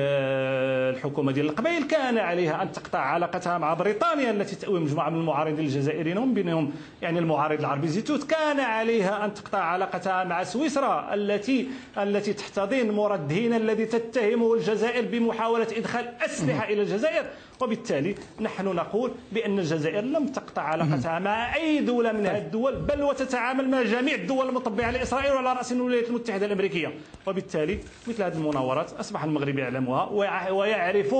الحكومة 0.95 1.31
ديال 1.31 1.45
القبائل. 1.49 1.83
كان 1.87 2.00
عليها 2.01 2.61
أن 2.61 2.71
تقطع 2.71 2.99
علاقتها 2.99 3.57
مع 3.57 3.73
بريطانيا 3.73 4.31
التي 4.31 4.55
تأوي 4.55 4.79
مجموعة 4.79 5.09
من 5.09 5.19
المعارضين 5.19 5.65
الجزائريين 5.65 6.17
هم 6.17 6.33
بينهم 6.33 6.71
يعني 7.01 7.19
المعارض 7.19 7.59
العربي 7.59 7.87
زيتوت 7.87 8.23
كان 8.23 8.59
عليها 8.59 9.25
أن 9.25 9.33
تقطع 9.33 9.59
علاقتها 9.59 10.23
مع 10.23 10.43
سويسرا 10.43 11.13
التي 11.13 11.67
التي 11.97 12.33
تحتضن 12.33 12.91
مراد 12.91 13.31
هينا 13.31 13.57
الذي 13.57 13.85
تتهمه 13.85 14.53
الجزائر 14.53 15.05
بمحاولة 15.05 15.67
إدخال 15.77 16.13
أسلحة 16.25 16.63
إلى 16.69 16.81
الجزائر. 16.81 17.25
وبالتالي 17.61 18.15
نحن 18.41 18.65
نقول 18.65 19.11
بأن 19.31 19.59
الجزائر 19.59 20.01
لم 20.03 20.27
تقطع 20.27 20.61
علاقتها 20.61 21.19
مع 21.19 21.55
أي 21.55 21.79
دولة 21.79 22.11
من 22.11 22.25
هذه 22.25 22.37
الدول 22.37 22.75
بل 22.75 23.03
وتتعامل 23.03 23.69
مع 23.69 23.81
جميع 23.81 24.15
الدول 24.15 24.49
المطبعة 24.49 24.91
لإسرائيل 24.91 25.33
وعلى 25.33 25.53
رأس 25.53 25.71
الولايات 25.71 26.07
المتحدة 26.09 26.45
الأمريكية. 26.45 26.93
وبالتالي 27.27 27.79
مثل 28.07 28.23
هذه 28.23 28.33
المناورات 28.33 28.93
أصبح 28.93 29.23
المغرب 29.23 29.59
يعلمها 29.59 30.05
ويعرف 30.51 31.15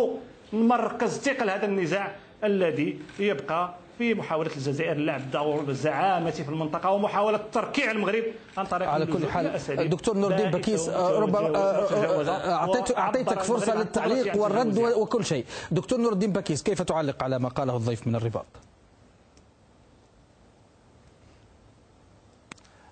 مركز 0.53 1.17
ثقل 1.19 1.49
هذا 1.49 1.65
النزاع 1.65 2.15
الذي 2.43 2.99
يبقى 3.19 3.73
في 3.97 4.13
محاولة 4.13 4.51
الجزائر 4.55 4.97
لعب 4.97 5.31
دور 5.31 5.63
الزعامة 5.69 6.31
في 6.31 6.49
المنطقة 6.49 6.89
ومحاولة 6.91 7.39
تركيع 7.53 7.91
المغرب 7.91 8.23
عن 8.57 8.65
طريق 8.65 8.89
على 8.89 9.05
كل 9.05 9.27
حال 9.27 9.59
الدكتور 9.69 10.17
نور 10.17 10.31
الدين 10.31 10.51
بكيس 10.51 10.89
ربما 10.89 11.57
أعطيت 12.53 12.97
أعطيتك 12.97 13.39
فرصة 13.41 13.75
للتعليق 13.75 14.37
والرد 14.37 14.77
وكل 14.77 15.25
شيء. 15.25 15.45
دكتور 15.71 15.99
نور 15.99 16.13
الدين 16.13 16.31
بكيس 16.31 16.63
كيف 16.63 16.81
تعلق 16.81 17.23
على 17.23 17.39
ما 17.39 17.49
قاله 17.49 17.77
الضيف 17.77 18.07
من 18.07 18.15
الرباط؟ 18.15 18.45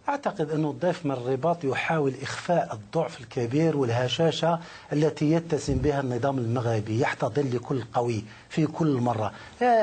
أعتقد 0.09 0.51
أن 0.51 0.65
الضيف 0.65 1.05
من 1.05 1.11
الرباط 1.11 1.63
يحاول 1.63 2.13
إخفاء 2.21 2.73
الضعف 2.73 3.19
الكبير 3.19 3.77
والهشاشة 3.77 4.59
التي 4.93 5.31
يتسم 5.31 5.75
بها 5.77 5.99
النظام 6.01 6.37
المغربي 6.37 6.99
يحتضن 6.99 7.49
لكل 7.49 7.81
قوي. 7.93 8.23
في 8.49 8.65
كل 8.65 8.87
مرة. 9.01 9.31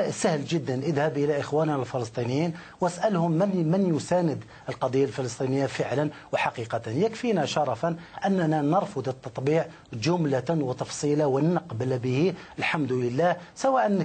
سهل 0.09 0.45
جدا. 0.45 0.73
اذهب 0.73 1.17
إلى 1.17 1.39
إخواننا 1.39 1.75
الفلسطينيين 1.75 2.53
واسألهم 2.81 3.31
من, 3.31 3.71
من 3.71 3.95
يساند 3.95 4.43
القضية 4.69 5.03
الفلسطينية 5.05 5.65
فعلا 5.65 6.09
وحقيقة. 6.33 6.81
يكفينا 6.87 7.45
شرفا 7.45 7.95
أننا 8.25 8.61
نرفض 8.61 9.07
التطبيع 9.07 9.65
جملة 9.93 10.43
وتفصيلا 10.49 11.25
ونقبل 11.25 11.99
به 11.99 12.33
الحمد 12.59 12.91
لله 12.91 13.35
سواء 13.55 14.01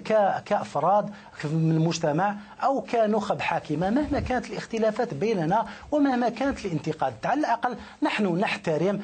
كأفراد 0.47 1.11
من 1.45 1.71
المجتمع 1.73 2.35
أو 2.62 2.81
كنخب 2.81 3.40
حاكمة. 3.40 3.90
مهما 3.90 4.21
كانت 4.21 4.50
الاختلافات 4.50 5.14
بيننا 5.14 5.66
ومهما 5.92 6.28
كانت 6.28 6.64
الانتقاد 6.64 7.14
على 7.25 7.40
الأقل 7.40 7.76
نحن 8.02 8.26
نحترم 8.26 9.00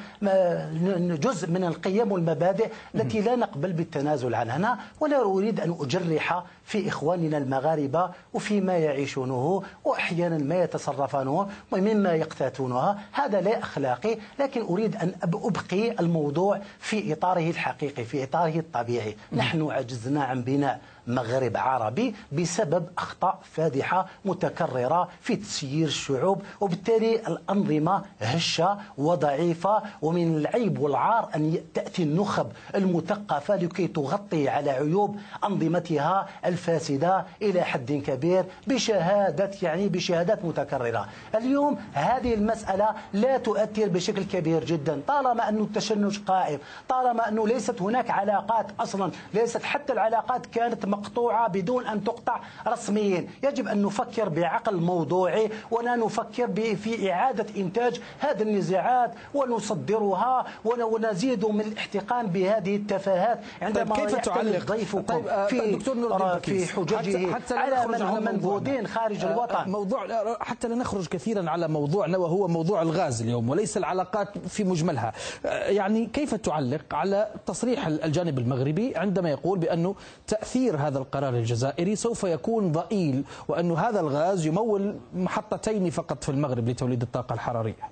جزء 1.21 1.49
من 1.49 1.63
القيم 1.63 2.11
والمبادئ 2.11 2.69
التي 2.95 3.21
لا 3.21 3.35
نقبل 3.35 3.73
بالتنازل 3.73 4.35
عنها 4.35 4.79
ولا 4.99 5.17
أريد 5.49 5.59
أن 5.59 5.77
أجرح 5.79 6.43
في 6.65 6.89
إخواننا 6.89 7.37
المغاربة 7.37 8.09
وفيما 8.33 8.77
يعيشونه 8.77 9.63
وأحيانا 9.85 10.37
ما 10.37 10.63
يتصرفونه 10.63 11.49
ومما 11.71 12.13
يقتاتونها 12.13 12.99
هذا 13.11 13.41
لا 13.41 13.59
أخلاقي 13.59 14.17
لكن 14.39 14.61
أريد 14.61 14.95
أن 14.95 15.13
أبقي 15.23 15.91
الموضوع 15.99 16.61
في 16.79 17.13
إطاره 17.13 17.49
الحقيقي 17.49 18.05
في 18.05 18.23
إطاره 18.23 18.59
الطبيعي. 18.59 19.15
نحن 19.31 19.71
عجزنا 19.71 20.23
عن 20.23 20.41
بناء. 20.41 20.81
مغرب 21.09 21.57
عربي 21.57 22.15
بسبب 22.31 22.85
أخطاء 22.97 23.39
فادحة 23.51 24.05
متكررة 24.25 25.07
في 25.21 25.35
تسيير 25.35 25.87
الشعوب 25.87 26.41
وبالتالي 26.61 27.15
الأنظمة 27.15 28.03
هشة 28.21 28.77
وضعيفة 28.97 29.81
ومن 30.01 30.37
العيب 30.37 30.79
والعار 30.79 31.29
أن 31.35 31.57
تأتي 31.73 32.03
النخب 32.03 32.47
المثقفة 32.75 33.55
لكي 33.55 33.87
تغطي 33.87 34.49
على 34.49 34.69
عيوب 34.71 35.19
أنظمتها 35.43 36.27
الفاسدة 36.45 37.25
إلى 37.41 37.61
حد 37.61 37.91
كبير 38.07 38.45
بشهادة 38.67 39.51
يعني 39.61 39.89
بشهادات 39.89 40.45
متكررة. 40.45 41.07
اليوم 41.35 41.77
هذه 41.93 42.33
المسألة 42.33 42.87
لا 43.13 43.37
تؤثر 43.37 43.87
بشكل 43.89 44.23
كبير 44.23 44.63
جدا. 44.65 45.01
طالما 45.07 45.49
أن 45.49 45.57
التشنج 45.61 46.19
قائم 46.27 46.59
طالما 46.89 47.27
أنه 47.29 47.47
ليست 47.47 47.81
هناك 47.81 48.09
علاقات 48.11 48.65
أصلا 48.79 49.11
ليست 49.33 49.63
حتى 49.63 49.93
العلاقات 49.93 50.45
كانت 50.45 50.85
مقطوعة 50.99 51.47
بدون 51.47 51.87
أن 51.87 52.03
تقطع 52.03 52.39
رسميا. 52.67 53.27
يجب 53.43 53.67
أن 53.67 53.81
نفكر 53.81 54.29
بعقل 54.29 54.75
موضوعي 54.75 55.49
ولا 55.71 55.95
نفكر 55.95 56.49
في 56.75 57.11
إعادة 57.11 57.45
إنتاج 57.57 58.01
هذه 58.19 58.41
النزاعات 58.41 59.11
ونصدرها 59.33 60.45
ونزيد 60.65 61.45
من 61.45 61.61
الاحتقان 61.61 62.27
بهذه 62.27 62.75
التفاهات 62.75 63.39
عندما 63.61 63.95
طيب 63.95 64.05
كيف 64.07 64.15
تعلق؟ 64.15 64.65
ضيفكم 64.65 65.01
طيب 65.01 65.27
آه، 65.27 65.47
في 65.47 65.71
دكتور 65.75 65.95
نور 65.95 66.39
في 66.39 66.65
حججه 66.73 67.33
حتى, 67.33 67.33
حتى 67.33 67.53
على 67.53 67.87
من 67.87 68.01
هم 68.01 68.23
منبوذين 68.23 68.87
خارج 68.87 69.25
آه، 69.25 69.33
الوطن. 69.33 69.71
موضوع 69.71 70.07
حتى 70.41 70.67
لا 70.67 70.75
نخرج 70.75 71.07
كثيرا 71.07 71.49
على 71.49 71.67
موضوعنا 71.67 72.17
وهو 72.17 72.47
موضوع 72.47 72.81
الغاز 72.81 73.21
اليوم 73.21 73.49
وليس 73.49 73.77
العلاقات 73.77 74.37
في 74.47 74.63
مجملها. 74.63 75.13
آه، 75.45 75.69
يعني 75.69 76.05
كيف 76.05 76.35
تعلق 76.35 76.81
على 76.91 77.27
تصريح 77.45 77.87
الجانب 77.87 78.39
المغربي 78.39 78.95
عندما 78.95 79.29
يقول 79.29 79.59
بأنه 79.59 79.95
تأثير 80.27 80.75
هذا 80.79 80.97
القرار 80.97 81.33
الجزائري 81.33 81.95
سوف 81.95 82.23
يكون 82.23 82.71
ضئيل 82.71 83.23
وأن 83.47 83.71
هذا 83.71 83.99
الغاز 83.99 84.45
يمول 84.45 84.95
محطتين 85.13 85.89
فقط 85.89 86.23
في 86.23 86.29
المغرب 86.29 86.69
لتوليد 86.69 87.01
الطاقة 87.01 87.33
الحرارية. 87.33 87.89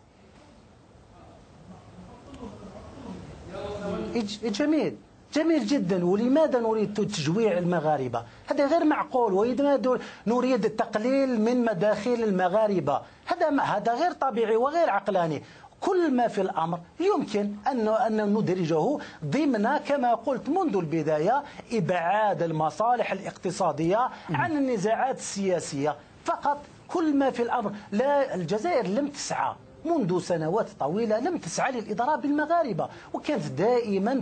جميل. 4.44 4.96
جميل 5.34 5.65
جدا. 5.65 6.06
ولماذا 6.06 6.60
نريد 6.60 6.94
تجويع 6.94 7.58
المغاربة؟ 7.58 8.24
هذا 8.48 8.67
غير 8.67 8.86
معقول. 8.86 9.34
ولماذا 9.34 10.00
نريد 10.27 10.65
التقليل 10.65 11.41
من 11.41 11.65
مداخل 11.65 12.24
المغاربة. 12.24 13.01
هذا 13.25 13.62
هذا 13.62 13.94
غير 13.94 14.12
طبيعي 14.12 14.56
وغير 14.56 14.89
عقلاني. 14.89 15.44
كل 15.88 16.12
ما 16.13 16.27
في 16.27 16.41
الأمر 16.41 16.79
يمكن 17.00 17.53
أن 17.67 18.34
ندرجه 18.34 18.98
ضمن 19.25 19.77
كما 19.77 20.13
قلت 20.13 20.50
منذ 20.50 20.75
البداية 20.75 21.44
إبعاد 21.71 22.43
المصالح 22.43 23.12
الاقتصادية 23.12 24.10
عن 24.30 24.52
النزاعات 24.52 25.17
السياسية. 25.17 25.95
فقط 26.26 26.58
كل 26.88 27.15
ما 27.15 27.32
في 27.32 27.41
الأمر 27.43 27.71
لا 27.91 28.36
الجزائر 28.36 28.88
لم 28.88 29.08
تسعى 29.08 29.54
منذ 29.88 30.19
سنوات 30.19 30.69
طويلة 30.80 31.19
لم 31.19 31.38
تسعى 31.38 31.71
للإضراب 31.71 32.21
بالمغاربة 32.21 32.89
وكانت 33.13 33.45
دائما 33.47 34.21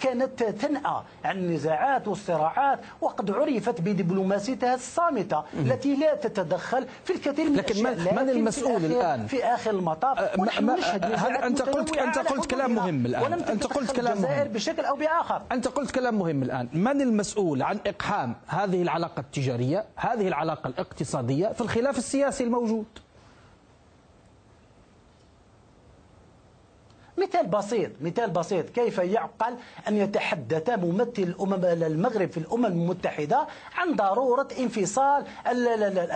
كانت 0.00 0.42
تنأى 0.42 1.02
عن 1.24 1.38
النزاعات 1.38 2.08
والصراعات 2.08 2.78
وقد 3.00 3.30
عرفت 3.30 3.80
بدبلوماسيتها 3.80 4.74
الصامتة 4.74 5.44
التي 5.58 5.96
لا 5.96 6.14
تتدخل 6.14 6.86
في 7.04 7.12
الكثير 7.12 7.50
من 7.50 7.56
لكن 7.56 7.82
من, 7.82 8.08
من 8.16 8.30
المسؤول 8.30 8.84
الآن؟ 8.84 9.26
في 9.26 9.44
آخر 9.44 9.70
المطاف 9.70 10.18
أه 10.18 10.40
ونحن 10.40 10.70
نشهد 10.70 11.04
أنت 11.04 11.62
قلت 11.62 11.96
أنت 11.96 12.18
قلت 12.18 12.46
كلام 12.50 12.74
مهم 12.74 13.06
الآن. 13.06 13.32
أنت 13.32 13.66
قلت 13.66 13.90
كلام 13.96 14.22
مهم. 14.22 14.48
بشكل 14.48 14.84
أو 14.84 14.96
بآخر. 14.96 15.42
أنت 15.52 15.68
قلت 15.68 15.90
كلام 15.90 16.18
مهم 16.18 16.42
الآن. 16.42 16.68
من 16.72 17.00
المسؤول 17.00 17.62
عن 17.62 17.78
إقحام 17.86 18.34
هذه 18.46 18.82
العلاقة 18.82 19.20
التجارية 19.20 19.84
هذه 19.96 20.28
العلاقة 20.28 20.68
الاقتصادية 20.68 21.48
في 21.48 21.60
الخلاف 21.60 21.98
السياسي 21.98 22.44
الموجود؟ 22.44 22.86
مثال 27.30 27.46
بسيط 27.46 27.90
مثال 28.00 28.30
بسيط. 28.30 28.70
كيف 28.70 28.98
يعقل 28.98 29.54
أن 29.88 29.96
يتحدث 29.96 30.70
ممثل 30.70 31.22
الأمم 31.22 31.64
المغرب 31.64 32.30
في 32.30 32.38
الأمم 32.38 32.66
المتحدة 32.66 33.46
عن 33.76 33.94
ضرورة 33.96 34.48
انفصال 34.58 35.24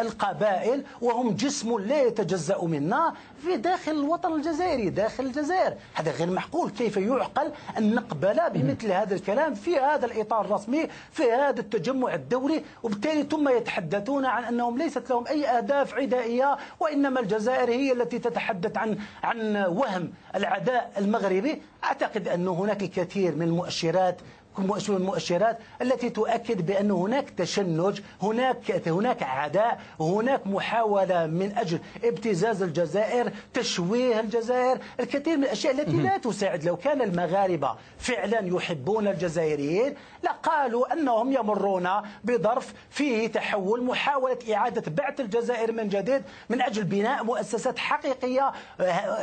القبائل 0.01 0.85
وهم 1.01 1.31
جسم 1.31 1.79
لا 1.79 2.03
يتجزأ 2.03 2.65
منا 2.65 3.13
في 3.43 3.57
داخل 3.57 3.93
الوطن 3.93 4.33
الجزائري 4.33 4.91
داخل 4.91 5.25
الجزائر. 5.25 5.75
هذا 5.95 6.11
غير 6.11 6.31
معقول. 6.31 6.71
كيف 6.71 6.97
يعقل 6.97 7.51
أن 7.79 7.95
نقبل 7.95 8.41
بمثل 8.55 8.93
هذا 8.93 9.15
الكلام 9.15 9.55
في 9.55 9.79
هذا 9.79 10.07
الإطار 10.07 10.45
الرسمي 10.45 10.89
في 11.13 11.33
هذا 11.33 11.61
التجمع 11.61 12.15
الدولي؟ 12.15 12.65
وبالتالي 12.83 13.23
ثم 13.23 13.49
يتحدثون 13.49 14.25
عن 14.25 14.45
أنهم 14.45 14.79
ليست 14.79 15.11
لهم 15.11 15.27
أي 15.27 15.47
أهداف 15.49 15.95
عدائية 15.95 16.57
وإنما 16.81 17.21
الجزائر 17.21 17.71
هي 17.71 17.93
التي 17.93 18.19
تتحدث 18.19 18.77
عن 18.77 18.99
عن 19.23 19.57
وهم 19.57 20.13
العداء 20.35 20.93
المغربي. 21.05 21.63
أعتقد 21.85 22.29
أن 22.29 22.49
هناك 22.49 22.83
الكثير 22.83 23.35
من 23.35 23.43
المؤشرات 23.43 24.17
المؤشرات 24.59 25.59
التي 25.83 26.11
تؤكد 26.11 26.67
بأن 26.67 26.91
هناك 26.91 27.31
تشنج 27.31 28.01
هناك 28.23 28.89
هناك 28.89 29.23
عداء 29.23 29.81
هناك 30.01 30.47
محاولة 30.47 31.27
من 31.27 31.53
أجل 31.59 31.79
ابتزاز 32.05 32.63
الجزائر 32.63 33.31
تشويه 33.55 34.21
الجزائر 34.21 34.79
الكثير 35.01 35.37
من 35.37 35.45
الأشياء 35.45 35.73
التي 35.75 35.93
لا 35.93 36.19
تساعد. 36.19 36.65
لو 36.65 36.77
كان 36.77 37.03
المغاربة 37.03 37.75
فعلا 37.99 38.41
يحبون 38.57 39.09
الجزائريين 39.09 39.95
لقالوا 40.23 40.93
أنهم 40.93 41.33
يمرون 41.33 41.89
بظرف 42.25 42.73
فيه 42.91 43.27
تحول 43.29 43.85
محاولة 43.85 44.39
إعادة 44.55 44.83
بعث 44.91 45.21
الجزائر 45.21 45.73
من 45.73 45.89
جديد 45.89 46.23
من 46.49 46.63
أجل 46.63 46.85
بناء 46.85 47.25
مؤسسات 47.25 47.79
حقيقية 47.79 48.53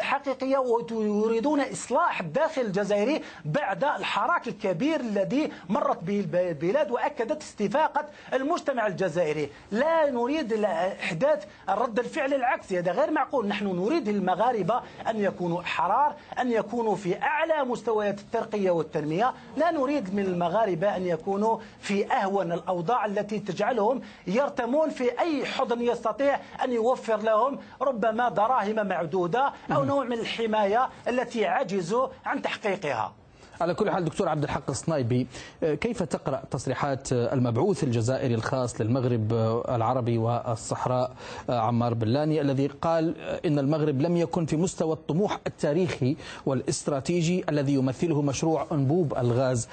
حقيقية 0.01 0.57
ويريدون 0.57 1.61
إصلاح 1.61 2.19
الداخل 2.19 2.61
الجزائري 2.61 3.21
بعد 3.45 3.83
الحراك 3.83 4.47
الكبير 4.47 5.01
الذي 5.21 5.51
مرت 5.69 6.03
به 6.03 6.19
البلاد 6.19 6.91
وأكدت 6.91 7.41
استفاقة 7.41 8.05
المجتمع 8.33 8.87
الجزائري. 8.87 9.49
لا 9.71 10.11
نريد 10.11 10.53
إحداث 10.63 11.45
الرد 11.69 11.99
الفعل 11.99 12.33
العكسي 12.33 12.79
هذا 12.79 12.91
غير 12.91 13.11
معقول. 13.11 13.47
نحن 13.47 13.67
نريد 13.67 14.07
المغاربة 14.07 14.81
أن 15.09 15.19
يكونوا 15.19 15.61
حرار 15.61 16.15
أن 16.39 16.51
يكونوا 16.51 16.95
في 16.95 17.21
أعلى 17.21 17.63
مستويات 17.63 18.19
الترقية 18.19 18.71
والتنمية. 18.71 19.33
لا 19.57 19.71
نريد 19.71 20.15
من 20.15 20.25
المغاربة 20.25 20.95
أن 20.95 21.05
يكونوا 21.05 21.57
في 21.79 22.11
أهون 22.13 22.51
الأوضاع 22.51 23.05
التي 23.05 23.39
تجعلهم 23.39 24.01
يرتمون 24.27 24.89
في 24.89 25.19
أي 25.19 25.45
حضن 25.45 25.81
يستطيع 25.81 26.39
أن 26.63 26.71
يوفر 26.71 27.17
لهم 27.17 27.59
ربما 27.81 28.29
دراهم 28.29 28.87
معدودة 28.87 29.53
أو 29.71 29.83
نوع 29.83 30.03
من 30.03 30.19
الحماية 30.19 30.89
التي 31.07 31.45
عجزوا 31.45 32.07
عن 32.25 32.41
تحقيقها. 32.41 33.20
على 33.61 33.73
كل 33.73 33.89
حال 33.91 34.05
دكتور 34.05 34.29
عبد 34.29 34.43
الحق 34.43 34.69
الصنايبي 34.69 35.27
كيف 35.61 36.03
تقرأ 36.03 36.43
تصريحات 36.51 37.13
المبعوث 37.13 37.83
الجزائري 37.83 38.35
الخاص 38.35 38.81
للمغرب 38.81 39.33
العربي 39.69 40.17
والصحراء 40.17 41.11
عمار 41.49 41.93
بلاني 41.93 42.41
الذي 42.41 42.67
قال 42.67 43.15
إن 43.45 43.59
المغرب 43.59 44.01
لم 44.01 44.17
يكن 44.17 44.45
في 44.45 44.57
مستوى 44.57 44.93
الطموح 44.93 45.39
التاريخي 45.47 46.15
والاستراتيجي 46.45 47.43
الذي 47.49 47.73
يمثله 47.73 48.21
مشروع 48.21 48.67
أنبوب 48.71 49.13
الغاز 49.17 49.67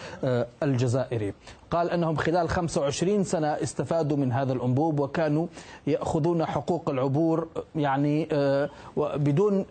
الجزائري. 0.62 1.34
قال 1.70 1.90
أنهم 1.90 2.16
خلال 2.16 2.48
25 2.48 3.24
سنة 3.24 3.46
استفادوا 3.48 4.16
من 4.16 4.32
هذا 4.32 4.52
الأنبوب 4.52 5.00
وكانوا 5.00 5.46
يأخذون 5.86 6.46
حقوق 6.46 6.90
العبور 6.90 7.48
يعني 7.76 8.28
آه، 8.32 8.70
بدون 8.96 9.64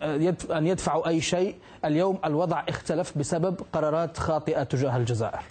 أن 0.50 0.66
يدفعوا 0.66 1.08
أي 1.08 1.20
شيء. 1.20 1.54
اليوم 1.84 2.18
الوضع 2.24 2.62
اختلف 2.68 3.18
بسبب 3.18 3.56
قرارات 3.72 4.16
خاطئة 4.16 4.62
تجاه 4.62 4.96
الجزائر. 4.96 5.42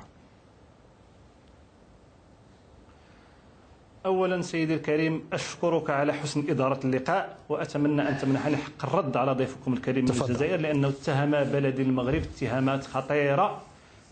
اولا 4.06 4.42
سيدي 4.42 4.74
الكريم 4.76 5.24
أشكرك 5.34 5.90
على 5.90 6.14
حسن 6.14 6.44
إدارة 6.50 6.80
اللقاء 6.86 7.38
وأتمنى 7.50 8.10
أن 8.10 8.18
تمنحني 8.18 8.58
حق 8.58 8.86
الرد 8.86 9.18
على 9.18 9.32
ضيفكم 9.34 9.74
الكريم 9.74 10.06
من 10.06 10.12
الجزائر 10.12 10.60
لأنه 10.60 10.88
اتهم 10.88 11.32
بلدي 11.32 11.82
المغرب 11.82 12.22
اتهامات 12.22 12.86
خطيرة. 12.86 13.62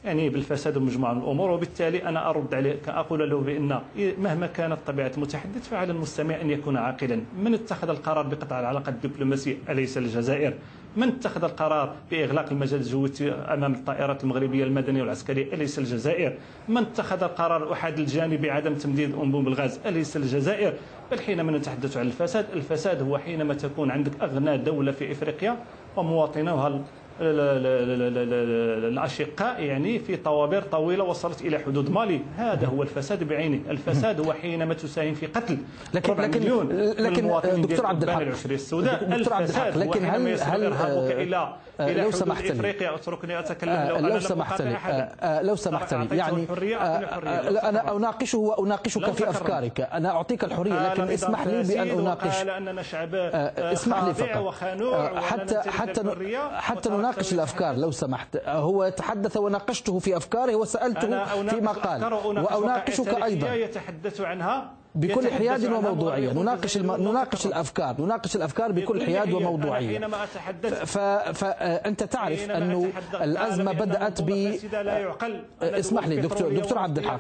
يعني 0.06 0.30
بالفساد 0.30 0.78
ومجموعة 0.78 1.14
من 1.14 1.22
الأمور 1.22 1.52
وبالتالي 1.52 2.04
أنا 2.10 2.30
أرد 2.30 2.54
عليه 2.54 2.80
أقول 2.88 3.30
له 3.30 3.40
بأن 3.40 3.80
مهما 4.18 4.48
كانت 4.48 4.78
طبيعة 4.88 5.12
المتحدث 5.18 5.68
فعلى 5.70 5.92
المستمع 5.92 6.42
أن 6.42 6.50
يكون 6.50 6.78
عاقلا. 6.78 7.22
من 7.40 7.54
اتخذ 7.54 7.90
القرار 7.90 8.28
بقطع 8.28 8.60
العلاقة 8.60 8.90
الدبلوماسية؟ 8.90 9.56
أليس 9.70 9.98
الجزائر 9.98 10.54
من 10.98 11.08
اتخذ 11.08 11.44
القرار 11.44 11.94
بإغلاق 12.12 12.46
المجال 12.52 12.80
الجوي 12.80 13.12
أمام 13.32 13.74
الطائرات 13.74 14.24
المغربية 14.24 14.64
المدنية 14.64 15.02
والعسكرية؟ 15.02 15.54
أليس 15.54 15.80
الجزائر 15.80 16.34
من 16.70 16.78
اتخذ 16.78 17.24
القرار 17.24 17.74
احاد 17.74 18.00
الجانب 18.00 18.42
بعدم 18.42 18.74
تمديد 18.74 19.16
أنبوب 19.16 19.48
الغاز؟ 19.48 19.80
أليس 19.86 20.18
الجزائر 20.18 20.74
بل 21.12 21.20
حينما 21.20 21.52
نتحدث 21.58 21.98
عن 21.98 22.06
الفساد 22.06 22.46
الفساد 22.54 23.02
هو 23.02 23.18
حينما 23.18 23.54
تكون 23.54 23.92
عندك 23.92 24.12
أغنى 24.22 24.58
دولة 24.58 24.92
في 24.92 25.12
إفريقيا 25.12 25.58
ومواطنوها 25.98 26.82
الأشقاء 28.86 29.64
يعني 29.64 30.00
في 30.00 30.16
طوابير 30.16 30.62
طويلة 30.62 31.04
وصلت 31.04 31.42
إلى 31.42 31.60
حدود 31.60 31.90
مالي 31.90 32.22
هذا 32.38 32.68
هو 32.68 32.84
الفساد 32.84 33.24
بعينه 33.24 33.60
الفساد 33.70 34.20
هو 34.20 34.34
حينما 34.34 34.74
تساهم 34.74 35.14
في 35.14 35.26
قتل 35.26 35.58
لكن 35.94 36.14
لكن 36.14 36.40
مليون 36.40 36.70
لكن 37.00 37.62
دكتور 37.62 37.86
عبد 37.86 38.04
الحق 38.04 38.22
السوداء 38.52 39.04
دكتور 39.04 39.34
عبد 39.34 39.50
الحق 39.50 39.78
لكن 39.78 40.06
هل 40.06 40.40
هل 40.42 40.74
إلى 41.12 41.38
آه، 41.75 41.75
إلى 41.80 42.02
لو 42.02 42.12
سمحت 42.12 42.44
لي 42.44 42.96
اتركني 42.96 43.40
أتكلم 43.40 43.70
آه، 43.70 43.90
لو, 43.90 44.08
لو 44.08 44.20
سمحت 44.20 44.62
لي 44.62 44.78
آه، 45.22 45.42
لو 45.42 45.56
سمحت 45.56 45.94
لي 45.94 46.18
يعني 46.18 46.48
أنا 47.64 47.96
اناقشه 47.96 48.38
واناقشك 48.38 49.12
في 49.12 49.30
أفكارك. 49.30 49.82
أنا 49.82 50.10
أعطيك 50.10 50.44
الحرية 50.44 50.92
لكن 50.94 51.10
اسمح 51.10 51.48
لي 51.48 51.64
بأن 51.64 52.00
أناقش. 52.00 52.38
قال 52.38 52.50
اننا 52.50 52.82
شعب 52.82 53.16
اسمح 53.16 54.04
لي 54.04 54.14
فقط. 54.14 54.54
حتى 55.16 55.62
حتى 55.62 56.04
حتى 56.54 56.90
نناقش 56.90 57.34
الأفكار. 57.34 57.76
لو 57.76 57.92
سمحت. 57.92 58.38
هو 58.48 58.90
تحدث 58.90 59.38
وناقشته 59.38 60.00
في 60.00 60.18
أفكاره 60.18 60.56
وسألته 60.56 61.26
فيما 61.48 61.72
قال. 61.72 62.14
وأناقشك 62.14 63.24
أيضا. 63.24 63.54
يتحدث 63.54 64.22
عنها. 64.22 64.85
بكل 64.96 65.32
حياد 65.32 65.66
وموضوعية. 65.66 66.34
نناقش 66.34 66.78
الم... 66.78 66.92
نناقش 66.92 67.46
الأفكار 67.46 68.02
نناقش 68.02 68.36
الأفكار 68.36 68.72
بكل 68.72 69.06
حياد 69.06 69.34
وموضوعية. 69.34 70.08
ف... 70.86 70.98
فانت 70.98 72.04
تعرف 72.04 72.50
أنه 72.50 72.92
الأزمة 73.14 73.72
بدأت 73.72 74.22
ب 74.22 74.58
اسمح 75.62 76.08
لي 76.08 76.16
دكتور 76.16 76.54
دكتور 76.54 76.78
عبد 76.78 76.98
الحق. 76.98 77.20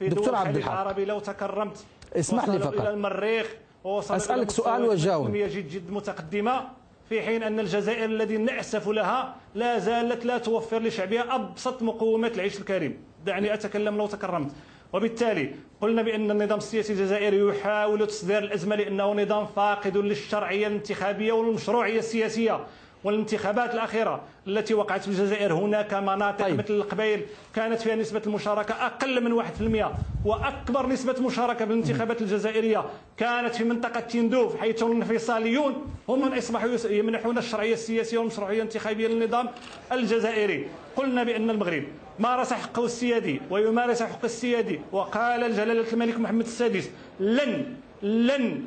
دكتور 0.00 0.34
عبد 0.34 0.56
الحق. 0.56 0.72
العربي 0.72 1.04
لو 1.04 1.18
تكرمت. 1.18 1.84
اسمح 2.16 2.48
لي 2.48 2.58
فقط. 2.58 2.80
المريخ 2.80 3.46
أسألك 3.86 4.50
سؤال 4.50 4.84
وجاوب. 4.84 5.36
جد 5.36 5.68
جد 5.68 5.90
متقدمة 5.90 6.68
في 7.08 7.22
حين 7.22 7.42
أن 7.42 7.60
الجزائر 7.60 8.04
الذي 8.04 8.36
نأسف 8.36 8.88
لها 8.88 9.34
لا 9.54 9.78
زالت 9.78 10.24
لا 10.24 10.38
توفر 10.38 10.78
لشعبها 10.82 11.34
أبسط 11.34 11.82
مقومات 11.82 12.34
العيش 12.34 12.58
الكريم. 12.58 12.98
دعني 13.26 13.54
أتكلم 13.54 13.96
لو 13.96 14.06
تكرمت. 14.06 14.50
وبالتالي 14.92 15.50
قلنا 15.80 16.02
بأن 16.02 16.30
النظام 16.30 16.58
السياسي 16.58 16.92
الجزائري 16.92 17.38
يحاول 17.38 18.06
تصدير 18.06 18.38
الأزمة 18.38 18.76
لأنه 18.76 19.12
نظام 19.12 19.46
فاقد 19.46 19.96
للشرعية 19.96 20.66
الانتخابية 20.66 21.32
والمشروعية 21.32 21.98
السياسية 21.98 22.60
والانتخابات 23.04 23.74
الأخيرة 23.74 24.20
التي 24.46 24.74
وقعت 24.74 25.02
في 25.02 25.08
الجزائر 25.08 25.52
هناك 25.52 25.94
مناطق 25.94 26.44
طيب. 26.44 26.58
مثل 26.58 26.74
القبائل 26.74 27.20
كانت 27.54 27.80
فيها 27.80 27.96
نسبة 27.96 28.22
المشاركة 28.26 28.74
أقل 28.86 29.24
من 29.24 29.42
1% 29.42 29.86
وأكبر 30.24 30.86
نسبة 30.86 31.26
مشاركة 31.26 31.64
بالانتخابات 31.64 32.22
الجزائرية 32.22 32.84
كانت 33.16 33.54
في 33.54 33.64
منطقة 33.64 34.00
تندوف 34.00 34.56
حيث 34.56 34.82
الانفصاليون 34.82 35.74
هم 36.08 36.28
من 36.28 36.38
أصبحوا 36.38 36.90
يمنحون 36.90 37.38
الشرعية 37.38 37.72
السياسية 37.72 38.18
والمشروعية 38.18 38.56
الانتخابية 38.56 39.08
للنظام 39.08 39.48
الجزائري 39.92 40.68
قلنا 40.96 41.22
بأن 41.22 41.50
المغرب 41.50 41.84
مارس 42.18 42.52
حقه 42.52 42.84
السيادي 42.84 43.40
ويمارس 43.50 44.02
حقه 44.02 44.24
السيادي. 44.24 44.80
وقال 44.92 45.56
جلالة 45.56 45.92
الملك 45.92 46.20
محمد 46.20 46.44
السادس 46.44 46.90
لن 47.20 47.74
لن 48.02 48.62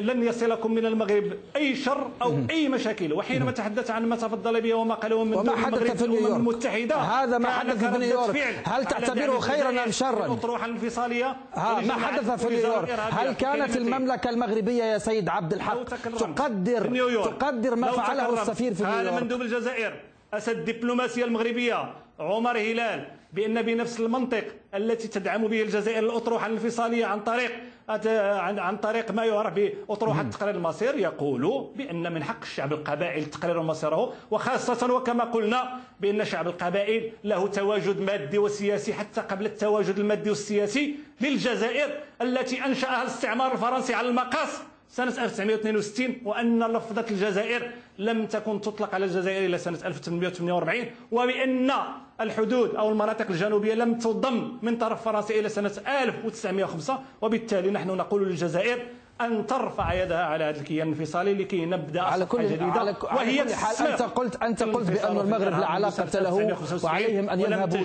لن 0.00 0.22
يصلكم 0.22 0.74
من 0.74 0.86
المغرب 0.86 1.32
أي 1.56 1.76
شر 1.76 2.10
أو 2.22 2.38
أي 2.50 2.68
مشاكل. 2.68 3.12
وحينما 3.12 3.50
تحدث 3.50 3.90
عن 3.90 4.06
ما 4.06 4.16
تفضل 4.16 4.60
به 4.60 4.74
وما 4.74 4.94
قاله 4.94 5.24
من 5.24 5.34
وما 5.34 5.56
حدث 5.56 6.02
في 6.02 6.08
نيويورك؟ 6.08 6.36
المتحدة 6.36 6.96
هذا 6.96 7.38
ما 7.38 7.50
حدث 7.50 7.84
في 7.84 7.98
نيويورك. 7.98 8.62
هل 8.64 8.84
تعتبره 8.84 9.38
خيرا 9.38 9.84
أم 9.84 9.90
شرا؟ 9.90 10.26
الاطروحه 10.26 10.66
الانفصالية. 10.66 11.36
ما 11.56 11.92
حدث 11.92 12.30
في 12.46 12.54
نيويورك؟ 12.54 12.90
هل 12.90 13.32
كانت 13.32 13.76
المملكة 13.76 14.30
المغربية 14.30 14.84
يا 14.84 14.98
سيد 14.98 15.28
عبد 15.28 15.52
الحق 15.52 15.84
تقدر 16.18 17.14
تقدر 17.24 17.76
ما 17.76 17.90
فعله 17.90 18.42
السفير 18.42 18.74
في 18.74 18.82
نيويورك؟ 18.82 19.06
هذا 19.06 19.20
مندوب 19.20 19.42
الجزائر 19.42 19.92
أسد 20.34 20.68
الدبلوماسية 20.68 21.24
المغربية. 21.24 21.92
عمر 22.20 22.58
هلال 22.58 23.04
بأن 23.32 23.62
بنفس 23.62 24.00
المنطق 24.00 24.44
التي 24.74 25.08
تدعم 25.08 25.46
به 25.48 25.62
الجزائر 25.62 25.98
الأطروحة 25.98 26.46
الانفصالية 26.46 27.06
عن 27.06 27.20
طريق 27.20 27.50
عن 28.58 28.76
طريق 28.76 29.10
ما 29.10 29.24
يعرف 29.24 29.52
بأطروحة 29.54 30.22
تقرير 30.22 30.54
المصير 30.54 30.98
يقول 30.98 31.70
بأن 31.76 32.12
من 32.12 32.24
حق 32.24 32.40
الشعب 32.42 32.72
القبائل 32.72 33.24
تقرير 33.26 33.62
مصيره 33.62 34.12
وخاصة 34.30 34.94
وكما 34.94 35.24
قلنا 35.24 35.78
بأن 36.00 36.24
شعب 36.24 36.46
القبائل 36.48 37.12
له 37.24 37.46
تواجد 37.46 38.00
مادي 38.00 38.38
وسياسي 38.38 38.94
حتى 38.94 39.20
قبل 39.20 39.46
التواجد 39.46 39.98
المادي 39.98 40.28
والسياسي 40.30 40.94
للجزائر 41.20 41.90
التي 42.22 42.64
أنشأها 42.64 43.02
الاستعمار 43.02 43.52
الفرنسي 43.52 43.94
على 43.94 44.08
المقاص 44.08 44.60
سنة 44.88 45.24
1962 45.24 46.16
وأن 46.24 46.62
لفظة 46.62 47.06
الجزائر 47.10 47.70
لم 48.00 48.26
تكن 48.26 48.60
تطلق 48.60 48.94
على 48.94 49.04
الجزائر 49.04 49.44
إلى 49.46 49.58
سنة 49.58 49.78
1848 49.84 50.84
وبأن 51.12 51.70
الحدود 52.20 52.74
أو 52.74 52.88
المناطق 52.90 53.26
الجنوبية 53.30 53.74
لم 53.74 53.94
تضم 53.98 54.58
من 54.62 54.76
طرف 54.78 55.04
فرنسا 55.04 55.34
إلى 55.38 55.48
سنة 55.48 55.72
1905 56.02 56.98
وبالتالي 57.22 57.70
نحن 57.70 57.88
نقول 57.88 58.28
للجزائر 58.28 58.78
أن 59.20 59.46
ترفع 59.46 59.92
يدها 59.92 60.24
على 60.24 60.44
هذا 60.44 60.60
الكيان 60.60 60.92
الانفصالي 60.92 61.34
لكي 61.34 61.66
نبدأ 61.66 62.00
على 62.00 62.26
كل 62.26 62.46
جديدة. 62.46 62.64
على 62.64 62.94
وهي 63.02 63.44
كل 63.44 63.54
حال 63.54 63.86
أنت 63.86 64.02
قلت 64.02 64.42
أنت 64.42 64.62
قلت 64.62 64.90
بأن 64.90 65.18
المغرب 65.18 65.58
لا 65.60 65.66
علاقة 65.66 66.20
له 66.20 66.56
وعليهم 66.84 67.30
أن 67.30 67.40
يذهبوا 67.40 67.78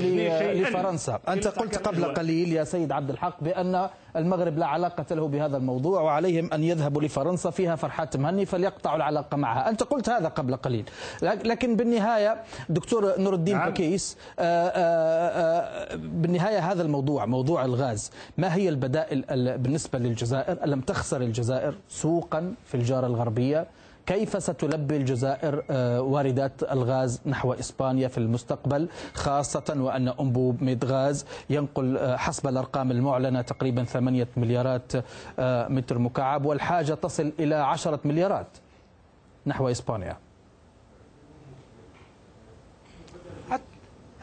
لفرنسا. 0.53 1.19
أنت 1.27 1.47
قلت 1.47 1.87
قبل 1.87 2.05
قليل 2.05 2.53
يا 2.53 2.63
سيد 2.63 2.91
عبد 2.91 3.09
الحق 3.09 3.43
بأن 3.43 3.89
المغرب 4.15 4.57
لا 4.57 4.65
علاقة 4.65 5.15
له 5.15 5.27
بهذا 5.27 5.57
الموضوع 5.57 6.01
وعليهم 6.01 6.53
أن 6.53 6.63
يذهبوا 6.63 7.01
لفرنسا 7.01 7.49
فيها 7.49 7.75
فرحات 7.75 8.17
مهني 8.17 8.45
فليقطعوا 8.45 8.95
العلاقة 8.95 9.37
معها. 9.37 9.69
أنت 9.69 9.83
قلت 9.83 10.09
هذا 10.09 10.27
قبل 10.27 10.55
قليل. 10.55 10.89
لكن 11.21 11.75
بالنهاية 11.75 12.43
دكتور 12.69 13.19
نور 13.19 13.33
الدين 13.33 13.57
نعم. 13.57 13.69
بكيس 13.69 14.17
آه، 14.39 14.67
آه، 14.67 15.93
آه، 15.93 15.95
بالنهاية 15.95 16.71
هذا 16.71 16.81
الموضوع 16.81 17.25
موضوع 17.25 17.65
الغاز 17.65 18.11
ما 18.37 18.55
هي 18.55 18.69
البدائل 18.69 19.23
بالنسبة 19.57 19.99
للجزائر 19.99 20.63
ألم 20.63 20.81
تخسر 20.81 21.24
الجزائر 21.25 21.75
سوقا 21.89 22.53
في 22.65 22.75
الجارة 22.75 23.07
الغربية. 23.07 23.67
كيف 24.05 24.43
ستلبي 24.43 24.97
الجزائر 24.97 25.63
آه، 25.69 26.01
واردات 26.01 26.63
الغاز 26.63 27.21
نحو 27.25 27.53
إسبانيا 27.53 28.07
في 28.07 28.17
المستقبل 28.17 28.87
خاصة 29.13 29.75
وأن 29.77 30.07
أنبوب 30.07 30.63
ميد 30.63 30.85
غاز 30.85 31.25
ينقل 31.49 31.97
آه، 31.97 32.15
حسب 32.17 32.47
الأرقام 32.47 32.91
المعلنة 32.91 33.41
تقريبا 33.41 33.83
ثمانية 33.83 34.27
مليارات 34.37 34.91
آه، 35.39 35.67
متر 35.67 35.99
مكعب 35.99 36.45
والحاجة 36.45 36.93
تصل 36.93 37.33
إلى 37.39 37.55
عشرة 37.55 37.99
مليارات 38.05 38.47
نحو 39.45 39.69
إسبانيا. 39.69 40.17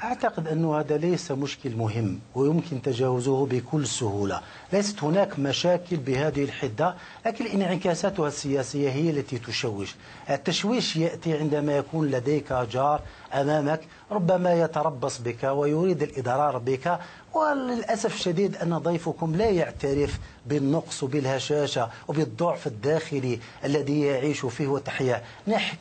أعتقد 0.04 0.48
أن 0.48 0.64
هذا 0.64 0.96
ليس 0.96 1.30
مشكل 1.32 1.76
مهم 1.76 2.20
ويمكن 2.34 2.82
تجاوزه 2.82 3.46
بكل 3.46 3.86
سهولة. 3.86 4.40
ليست 4.72 5.04
هناك 5.04 5.38
مشاكل 5.38 5.96
بهذه 5.96 6.44
الحدة 6.44 6.94
لكن 7.26 7.46
انعكاساتها 7.46 8.28
السياسية 8.28 8.90
هي 8.90 9.10
التي 9.10 9.38
تشوش. 9.38 9.94
التشويش 10.30 10.96
يأتي 10.96 11.38
عندما 11.38 11.76
يكون 11.76 12.10
لديك 12.10 12.52
جار 12.52 13.00
أمامك 13.34 13.80
ربما 14.12 14.54
يتربص 14.54 15.18
بك 15.18 15.44
ويريد 15.44 16.02
الإضرار 16.02 16.58
بك 16.58 16.98
وللأسف 17.34 18.14
الشديد 18.14 18.56
أن 18.56 18.78
ضيفكم 18.78 19.34
لا 19.36 19.50
يعترف 19.50 20.18
بالنقص 20.46 21.02
وبالهشاشة 21.02 21.88
وبالضعف 22.08 22.66
الداخلي 22.66 23.38
الذي 23.64 24.00
يعيش 24.00 24.46
فيه 24.46 24.66
وتحياه 24.68 25.22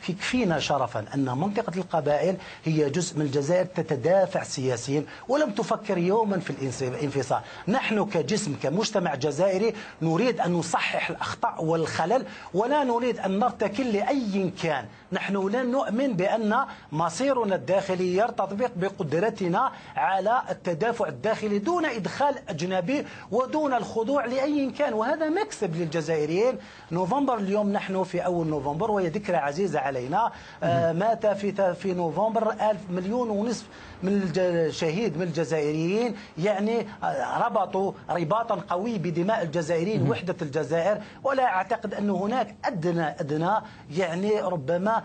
يكفينا 0.08 0.58
شرفا 0.58 1.04
أن 1.14 1.24
منطقة 1.24 1.72
القبائل 1.76 2.36
هي 2.64 2.90
جزء 2.90 3.18
من 3.18 3.22
الجزائر 3.22 3.64
تتدافع 3.64 4.42
سياسيا 4.42 5.04
ولم 5.28 5.50
تفكر 5.50 5.98
يوما 5.98 6.38
في 6.40 6.50
الانفصال. 6.88 7.40
نحن 7.68 8.04
كجسم 8.04 8.56
كمجتمع 8.62 9.14
جزائري 9.14 9.74
نريد 10.02 10.40
أن 10.40 10.52
نصحح 10.52 11.10
الأخطاء 11.10 11.64
والخلل 11.64 12.24
ولا 12.54 12.84
نريد 12.84 13.18
أن 13.18 13.38
نرتكل 13.38 13.92
لأي 13.92 14.52
كان 14.62 14.84
نحن 15.12 15.48
لا 15.48 15.62
نؤمن 15.62 16.12
بأن 16.12 16.56
مصيرنا 16.92 17.54
الداخلي 17.54 18.16
يرتبط 18.16 18.70
بقدرتنا 18.76 19.72
على 19.96 20.42
التدافع 20.50 21.08
الداخلي 21.08 21.58
دون 21.58 21.84
إدخال 21.86 22.34
أجنبي 22.48 23.06
ودون 23.30 23.74
الخضوع 23.74 24.24
لأي 24.24 24.70
كان. 24.70 24.92
وهذا 24.92 25.28
مكسب 25.28 25.76
للجزائريين. 25.76 26.58
نوفمبر 26.92 27.38
اليوم 27.38 27.72
نحن 27.72 28.02
في 28.04 28.24
أول 28.24 28.46
نوفمبر 28.46 28.90
وهي 28.90 29.08
ذكرى 29.08 29.36
عزيزة 29.36 29.80
علينا. 29.80 30.32
آه، 30.62 30.92
مات 30.92 31.26
في 31.26 31.74
في 31.74 31.94
نوفمبر 31.94 32.52
ألف 32.52 32.80
مليون 32.90 33.30
ونصف 33.30 33.66
من 34.02 34.32
الشهيد 34.36 35.16
من 35.16 35.22
الجزائريين. 35.22 36.16
يعني 36.38 36.86
آه، 37.02 37.38
ربطوا 37.46 37.92
رباطا 38.10 38.54
قوي 38.68 38.98
بدماء 38.98 39.42
الجزائريين 39.42 40.10
وحدة 40.10 40.36
الجزائر. 40.42 41.00
ولا 41.24 41.44
أعتقد 41.44 41.94
أن 41.94 42.10
هناك 42.10 42.54
أدنى 42.64 43.08
أدنى. 43.08 43.52
يعني 43.90 44.40
ربما 44.40 45.01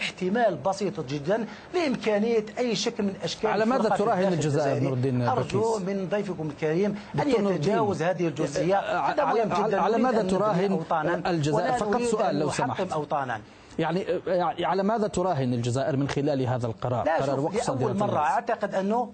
احتمال 0.00 0.56
بسيط 0.56 1.00
جدا 1.00 1.46
لإمكانية 1.74 2.44
أي 2.58 2.76
شكل 2.76 3.04
من 3.04 3.14
أشكال 3.22 3.50
على 3.50 3.64
ماذا 3.64 3.88
تراهن 3.88 4.32
الجزائر 4.32 4.82
نور 4.82 4.92
الدين 4.92 5.22
أرجو 5.22 5.78
من 5.78 6.08
ضيفكم 6.08 6.48
الكريم 6.50 6.98
أن 7.22 7.30
يتجاوز 7.30 8.02
هذه 8.02 8.28
الجزئية. 8.28 8.78
هذا 8.78 9.24
مهم 9.24 9.66
جدا 9.66 9.80
على 9.80 9.98
ماذا 9.98 10.22
تراهن 10.22 10.84
الجزائر؟ 11.26 11.72
فقط 11.72 12.02
سؤال 12.02 12.38
لو 12.38 12.50
سمحت. 12.50 12.92
أوطانا. 12.92 13.40
يعني 13.78 14.06
على 14.64 14.82
ماذا 14.82 15.06
تراهن 15.08 15.54
الجزائر 15.54 15.96
من 15.96 16.08
خلال 16.08 16.46
هذا 16.46 16.66
القرار؟ 16.66 17.04
لا 17.04 17.16
قرار 17.16 17.40
وقف 17.40 17.62
صديرة 17.62 17.92
مرة 17.92 18.18
أعتقد 18.18 18.74
أنه 18.74 19.12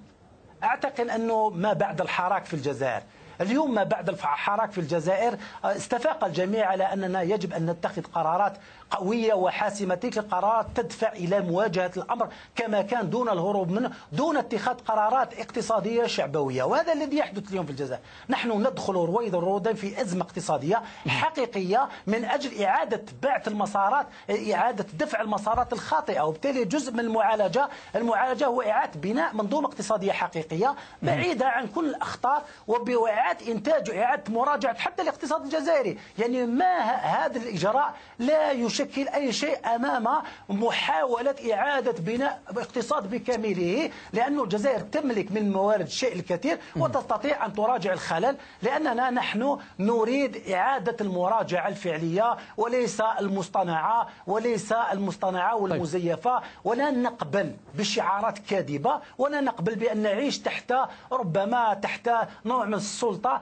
أعتقد 0.64 1.08
أنه 1.08 1.50
ما 1.50 1.72
بعد 1.72 2.00
الحراك 2.00 2.44
في 2.44 2.54
الجزائر. 2.54 3.02
اليوم 3.40 3.74
ما 3.74 3.84
بعد 3.84 4.08
الحراك 4.08 4.72
في 4.72 4.78
الجزائر 4.78 5.36
استفاق 5.64 6.24
الجميع 6.24 6.66
على 6.66 6.84
أننا 6.84 7.22
يجب 7.22 7.52
أن 7.52 7.70
نتخذ 7.70 8.02
قرارات 8.02 8.52
قوية 8.90 9.34
وحاسمة 9.34 9.94
تلك 9.94 10.18
القرارات 10.18 10.66
تدفع 10.74 11.12
إلى 11.12 11.40
مواجهة 11.40 11.90
الأمر 11.96 12.28
كما 12.56 12.82
كان 12.82 13.10
دون 13.10 13.28
الهروب 13.28 13.70
منه 13.70 13.90
دون 14.12 14.36
اتخاذ 14.36 14.74
قرارات 14.74 15.38
اقتصادية 15.40 16.06
شعبوية 16.06 16.62
وهذا 16.62 16.92
الذي 16.92 17.16
يحدث 17.16 17.50
اليوم 17.50 17.64
في 17.66 17.70
الجزائر. 17.72 18.00
نحن 18.28 18.50
ندخل 18.60 18.92
رويدا 18.94 19.38
رويدا 19.38 19.72
في 19.74 20.00
أزمة 20.00 20.22
اقتصادية 20.24 20.82
حقيقية 21.08 21.88
من 22.06 22.24
أجل 22.24 22.62
إعادة 22.62 23.02
بعث 23.22 23.48
المسارات 23.48 24.06
إعادة 24.54 24.86
دفع 24.98 25.20
المسارات 25.20 25.72
الخاطئة 25.72 26.20
وبالتالي 26.22 26.64
جزء 26.64 26.92
من 26.92 27.00
المعالجة 27.00 27.68
المعالجة 27.96 28.46
هو 28.46 28.62
إعادة 28.62 29.00
بناء 29.00 29.34
منظومة 29.34 29.68
اقتصادية 29.68 30.12
حقيقية 30.12 30.74
بعيدة 31.02 31.46
عن 31.48 31.66
كل 31.66 31.88
الأخطار 31.88 32.42
وبإعادة 32.68 33.52
إنتاج 33.52 33.90
وإعادة 33.90 34.32
مراجعة 34.32 34.78
حتى 34.78 35.02
الاقتصاد 35.02 35.42
الجزائري. 35.44 35.98
يعني 36.18 36.46
ما 36.46 36.78
هذا 36.84 37.36
الإجراء 37.38 37.94
لا 38.18 38.50
يشكل 38.50 38.73
يشكل 38.74 39.08
أي 39.08 39.32
شيء 39.32 39.58
أمام 39.74 40.08
محاولة 40.48 41.34
إعادة 41.54 41.92
بناء 41.98 42.40
اقتصاد 42.48 43.10
بكامله 43.10 43.90
لأن 44.12 44.40
الجزائر 44.40 44.80
تملك 44.80 45.32
من 45.32 45.52
موارد 45.52 45.86
الشيء 45.86 46.12
الكثير 46.16 46.58
وتستطيع 46.76 47.46
أن 47.46 47.52
تراجع 47.52 47.92
الخلل 47.92 48.36
لأننا 48.62 49.10
نحن 49.10 49.58
نريد 49.78 50.50
إعادة 50.50 50.96
المراجعة 51.00 51.68
الفعلية 51.68 52.36
وليس 52.56 53.00
المصطنعة 53.00 54.08
وليس 54.26 54.72
المصطنعة 54.72 55.56
والمزيفة 55.56 56.42
ولا 56.64 56.90
نقبل 56.90 57.56
بشعارات 57.74 58.38
كاذبة 58.38 59.00
ولا 59.18 59.40
نقبل 59.40 59.74
بأن 59.74 60.02
نعيش 60.02 60.38
تحت 60.38 60.74
ربما 61.12 61.74
تحت 61.74 62.10
نوع 62.44 62.64
من 62.64 62.74
السلطة 62.74 63.40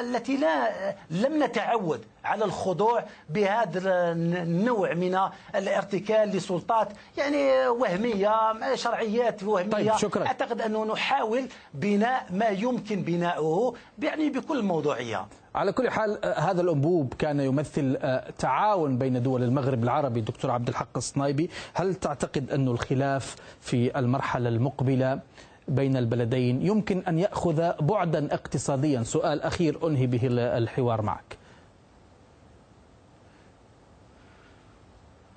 التي 0.00 0.36
لا 0.36 0.70
لم 1.10 1.42
نتعود. 1.44 2.04
على 2.26 2.44
الخضوع 2.44 3.04
بهذا 3.30 4.12
النوع 4.12 4.94
من 4.94 5.18
الارتكال 5.54 6.28
لسلطات 6.28 6.88
يعني 7.18 7.68
وهمية 7.68 8.74
شرعيات 8.74 9.42
وهمية. 9.42 9.70
طيب 9.70 9.96
شكرا. 9.96 10.26
أعتقد 10.26 10.60
أنه 10.60 10.84
نحاول 10.84 11.48
بناء 11.74 12.26
ما 12.30 12.48
يمكن 12.48 13.02
بناؤه 13.02 13.74
يعني 14.02 14.30
بكل 14.30 14.62
موضوعية. 14.62 15.26
على 15.54 15.72
كل 15.72 15.90
حال 15.90 16.18
هذا 16.36 16.60
الأنبوب 16.62 17.14
كان 17.18 17.40
يمثل 17.40 17.98
آه، 18.00 18.30
تعاون 18.38 18.98
بين 18.98 19.22
دول 19.22 19.42
المغرب 19.42 19.84
العربي 19.84 20.20
دكتور 20.20 20.50
عبد 20.50 20.68
الحق 20.68 20.96
الصنايبي. 20.96 21.50
هل 21.74 21.94
تعتقد 21.94 22.50
أن 22.50 22.68
الخلاف 22.68 23.36
في 23.60 23.98
المرحلة 23.98 24.48
المقبلة 24.48 25.20
بين 25.68 25.96
البلدين 25.96 26.66
يمكن 26.66 27.02
أن 27.08 27.18
يأخذ 27.18 27.72
بعدا 27.80 28.34
اقتصاديا؟ 28.34 29.02
سؤال 29.02 29.42
أخير 29.42 29.86
أنهي 29.86 30.06
به 30.06 30.20
الحوار 30.30 31.02
معك. 31.02 31.36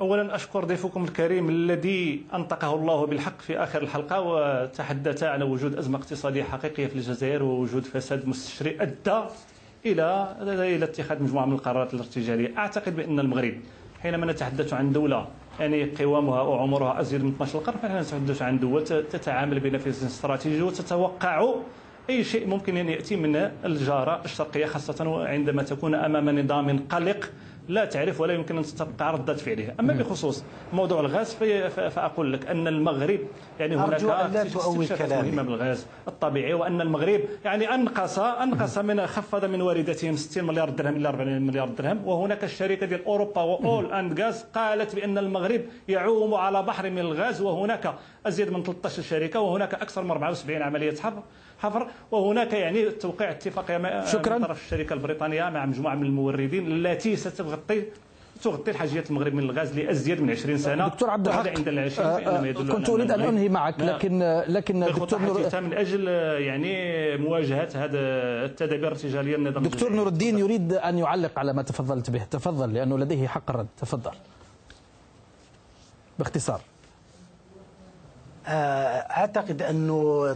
اولا 0.01 0.35
أشكر 0.35 0.65
ضيفكم 0.65 1.03
الكريم 1.03 1.49
الذي 1.49 2.21
أنطقه 2.33 2.75
الله 2.75 3.05
بالحق 3.05 3.41
في 3.41 3.57
آخر 3.63 3.81
الحلقة 3.81 4.21
وتحدث 4.21 5.23
عن 5.23 5.41
وجود 5.43 5.75
أزمة 5.75 5.97
اقتصادية 5.97 6.43
حقيقية 6.43 6.87
في 6.87 6.95
الجزائر 6.95 7.43
ووجود 7.43 7.83
فساد 7.85 8.27
مستشري 8.27 8.81
أدى 8.81 9.23
إلى 9.85 10.35
إلى 10.41 10.85
اتخاذ 10.85 11.23
مجموعة 11.23 11.45
من 11.45 11.53
القرارات 11.53 11.93
الارتجالية. 11.93 12.57
أعتقد 12.57 12.95
بأن 12.95 13.19
المغرب 13.19 13.53
حينما 14.01 14.25
نتحدث 14.25 14.73
عن 14.73 14.91
دولة 14.91 15.27
يعني 15.59 15.83
قوامها 15.99 16.41
وعمرها 16.41 17.01
أزيد 17.01 17.23
من 17.23 17.29
12 17.29 17.59
قرن 17.59 17.77
فنحن 17.77 17.97
نتحدث 17.97 18.41
عن 18.41 18.59
دول 18.59 18.83
تتعامل 18.83 19.59
بنفس 19.59 20.03
استراتيجي 20.03 20.61
وتتوقع 20.61 21.53
أي 22.09 22.23
شيء 22.23 22.47
ممكن 22.47 22.77
أن 22.77 22.89
يأتي 22.89 23.15
من 23.15 23.35
الجارة 23.65 24.21
الشرقية 24.25 24.65
خاصة 24.65 25.27
عندما 25.27 25.63
تكون 25.63 25.95
أمام 25.95 26.39
نظام 26.39 26.79
قلق 26.79 27.31
لا 27.69 27.85
تعرف 27.85 28.21
ولا 28.21 28.33
يمكن 28.33 28.57
أن 28.57 28.63
تتوقع 28.63 29.11
ردة 29.11 29.35
فعلها 29.35 29.73
أما 29.79 29.93
بخصوص 29.93 30.43
موضوع 30.73 30.99
الغاز 30.99 31.33
فأقول 31.89 32.33
لك 32.33 32.47
أن 32.47 32.67
المغرب 32.67 33.19
يعني 33.59 33.75
هناك 33.75 33.99
استكشافات 34.83 35.09
مهمة 35.25 35.41
بالغاز 35.43 35.85
الطبيعي 36.07 36.53
وأن 36.53 36.81
المغرب 36.81 37.21
يعني 37.45 37.73
أنقص 37.75 38.19
أنقص 38.19 38.77
من 38.77 39.07
خفض 39.07 39.45
من 39.45 39.61
وارداتهم 39.61 40.15
60 40.15 40.43
مليار 40.43 40.69
درهم 40.69 40.95
إلى 40.95 41.07
40 41.09 41.41
مليار 41.41 41.69
درهم. 41.69 42.07
وهناك 42.07 42.43
الشركة 42.43 42.85
ديال 42.85 43.05
أوروبا 43.05 43.41
وأول 43.41 43.91
أند 43.93 44.21
غاز 44.21 44.45
قالت 44.55 44.95
بأن 44.95 45.17
المغرب 45.17 45.61
يعوم 45.87 46.33
على 46.33 46.63
بحر 46.63 46.89
من 46.89 46.99
الغاز 46.99 47.41
وهناك 47.41 47.93
أزيد 48.25 48.49
من 48.49 48.63
13 48.63 49.01
شركة 49.01 49.39
وهناك 49.39 49.73
أكثر 49.73 50.03
من 50.03 50.11
74 50.11 50.61
عملية 50.61 50.91
حفر 50.95 51.23
حفر 51.59 51.87
وهناك 52.11 52.53
يعني 52.53 52.91
توقيع 52.91 53.31
اتفاقيه 53.31 54.05
شكرا. 54.05 54.37
من 54.37 54.45
طرف 54.45 54.65
الشركة 54.65 54.93
البريطانية 54.93 55.49
مع 55.49 55.65
مجموعة 55.65 55.95
من 55.95 56.05
الموردين 56.05 56.71
التي 56.71 57.15
ستغطي 57.15 57.83
تغطي 58.43 58.71
الحاجيات 58.71 59.09
المغرب 59.09 59.33
من 59.33 59.43
الغاز 59.43 59.79
لأزيد 59.79 60.21
من 60.21 60.31
20 60.31 60.57
سنة. 60.57 60.87
دكتور 60.87 61.09
عبد 61.09 61.27
الحق 61.27 61.47
عند 61.47 61.67
العشرين 61.67 62.07
آه 62.27 62.45
يدل 62.45 62.73
كنت 62.73 62.89
أريد 62.89 63.11
أن 63.11 63.21
أنهي 63.21 63.49
معك 63.49 63.81
لكن 63.81 64.43
لكن 64.47 64.79
دكتور 64.79 65.21
نور 65.21 65.61
من 65.61 65.73
أجل 65.73 66.07
يعني 66.41 67.17
مواجهة 67.17 67.69
هذا 67.75 67.99
التدابير 68.45 68.79
الارتجاليه 68.87 69.35
النظام 69.35 69.63
دكتور 69.63 69.93
نور 69.93 70.07
الدين 70.07 70.37
يريد 70.37 70.73
أن 70.73 70.97
يعلق 70.97 71.39
على 71.39 71.53
ما 71.53 71.61
تفضلت 71.61 72.09
به. 72.09 72.23
تفضل 72.23 72.73
لأنه 72.73 72.97
لديه 72.97 73.27
حق 73.27 73.49
الرد. 73.49 73.67
تفضل. 73.81 74.11
باختصار. 76.19 76.55
آه، 76.55 76.78
أعتقد 78.49 79.61
أن 79.61 79.87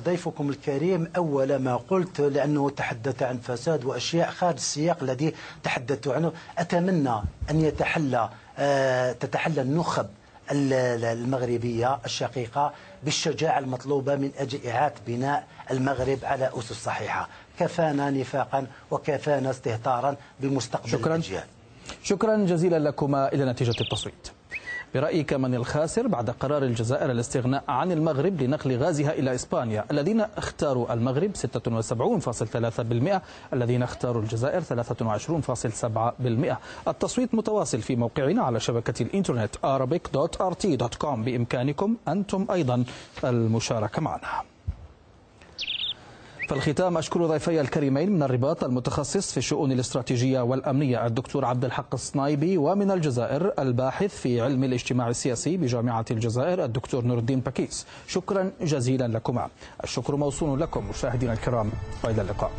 ضيفكم 0.06 0.50
الكريم 0.50 1.12
أول 1.18 1.56
ما 1.56 1.76
قلت 1.76 2.22
لأنه 2.22 2.70
تحدث 2.70 3.24
عن 3.24 3.38
فساد 3.38 3.86
وأشياء 3.86 4.30
خارج 4.30 4.56
السياق 4.56 4.98
الذي 5.02 5.34
تحدثت 5.64 6.08
عنه. 6.08 6.32
أتمنى 6.58 7.16
أن 7.50 7.62
يتحلى 7.62 8.30
آه، 8.60 9.12
تتحلى 9.12 9.62
النخب 9.62 10.08
المغربية 10.52 12.00
الشقيقة 12.06 12.74
بالشجاعة 13.04 13.60
المطلوبة 13.60 14.16
من 14.16 14.32
أجل 14.38 14.68
إعادة 14.68 14.96
بناء 15.08 15.48
المغرب 15.72 16.20
على 16.24 16.50
أسس 16.60 16.74
صحيحة. 16.84 17.28
كفانا 17.60 18.10
نفاقا 18.10 18.68
وكفانا 18.92 19.50
استهتارا 19.50 20.16
بمستقبل 20.40 20.90
شكرا. 20.90 21.16
الأجيال 21.16 21.44
شكرا 22.04 22.38
جزيلا 22.38 22.80
لكما. 22.80 23.34
إلى 23.34 23.46
نتيجة 23.46 23.82
التصويت. 23.82 24.32
برأيك 24.94 25.34
من 25.34 25.56
الخاسر 25.56 26.08
بعد 26.08 26.30
قرار 26.30 26.64
الجزائر 26.64 27.12
الاستغناء 27.12 27.64
عن 27.68 27.92
المغرب 27.92 28.42
لنقل 28.42 28.78
غازها 28.78 29.12
إلى 29.14 29.36
إسبانيا؟ 29.36 29.86
الذين 29.92 30.22
اختاروا 30.22 30.94
المغرب 30.94 31.32
76.3% 31.36 33.20
الذين 33.54 33.84
اختاروا 33.84 34.22
الجزائر 34.22 34.62
23.7% 34.62 36.56
التصويت 36.88 37.36
متواصل 37.36 37.82
في 37.82 37.96
موقعنا 37.96 38.44
على 38.44 38.60
شبكة 38.60 39.04
الإنترنت 39.04 39.56
arabic.rt.com 39.56 41.06
بإمكانكم 41.20 41.96
أنتم 42.08 42.46
أيضا 42.52 42.84
المشاركة 43.24 44.02
معنا. 44.02 44.53
في 46.54 46.60
الختام 46.60 46.98
أشكر 46.98 47.26
ضيفي 47.26 47.62
الكريمين 47.62 48.12
من 48.12 48.24
الرباط 48.24 48.64
المتخصص 48.64 49.32
في 49.32 49.38
الشؤون 49.38 49.72
الاستراتيجية 49.72 50.42
والأمنية 50.42 51.06
الدكتور 51.06 51.46
عبد 51.46 51.66
الحق 51.66 51.94
الصنايبي 51.94 52.58
ومن 52.58 52.92
الجزائر 52.92 53.54
الباحث 53.60 54.16
في 54.16 54.42
علم 54.42 54.64
الاجتماع 54.64 55.10
السياسي 55.10 55.58
بجامعة 55.58 56.06
الجزائر 56.12 56.64
الدكتور 56.64 57.06
نور 57.06 57.18
الدين 57.18 57.40
باكيس. 57.40 57.86
شكرا 58.08 58.52
جزيلا 58.62 59.08
لكما. 59.08 59.48
الشكر 59.84 60.16
موصول 60.16 60.62
لكم 60.62 60.90
مشاهدينا 60.90 61.34
الكرام 61.34 61.72
وإلى 62.04 62.22
اللقاء. 62.22 62.52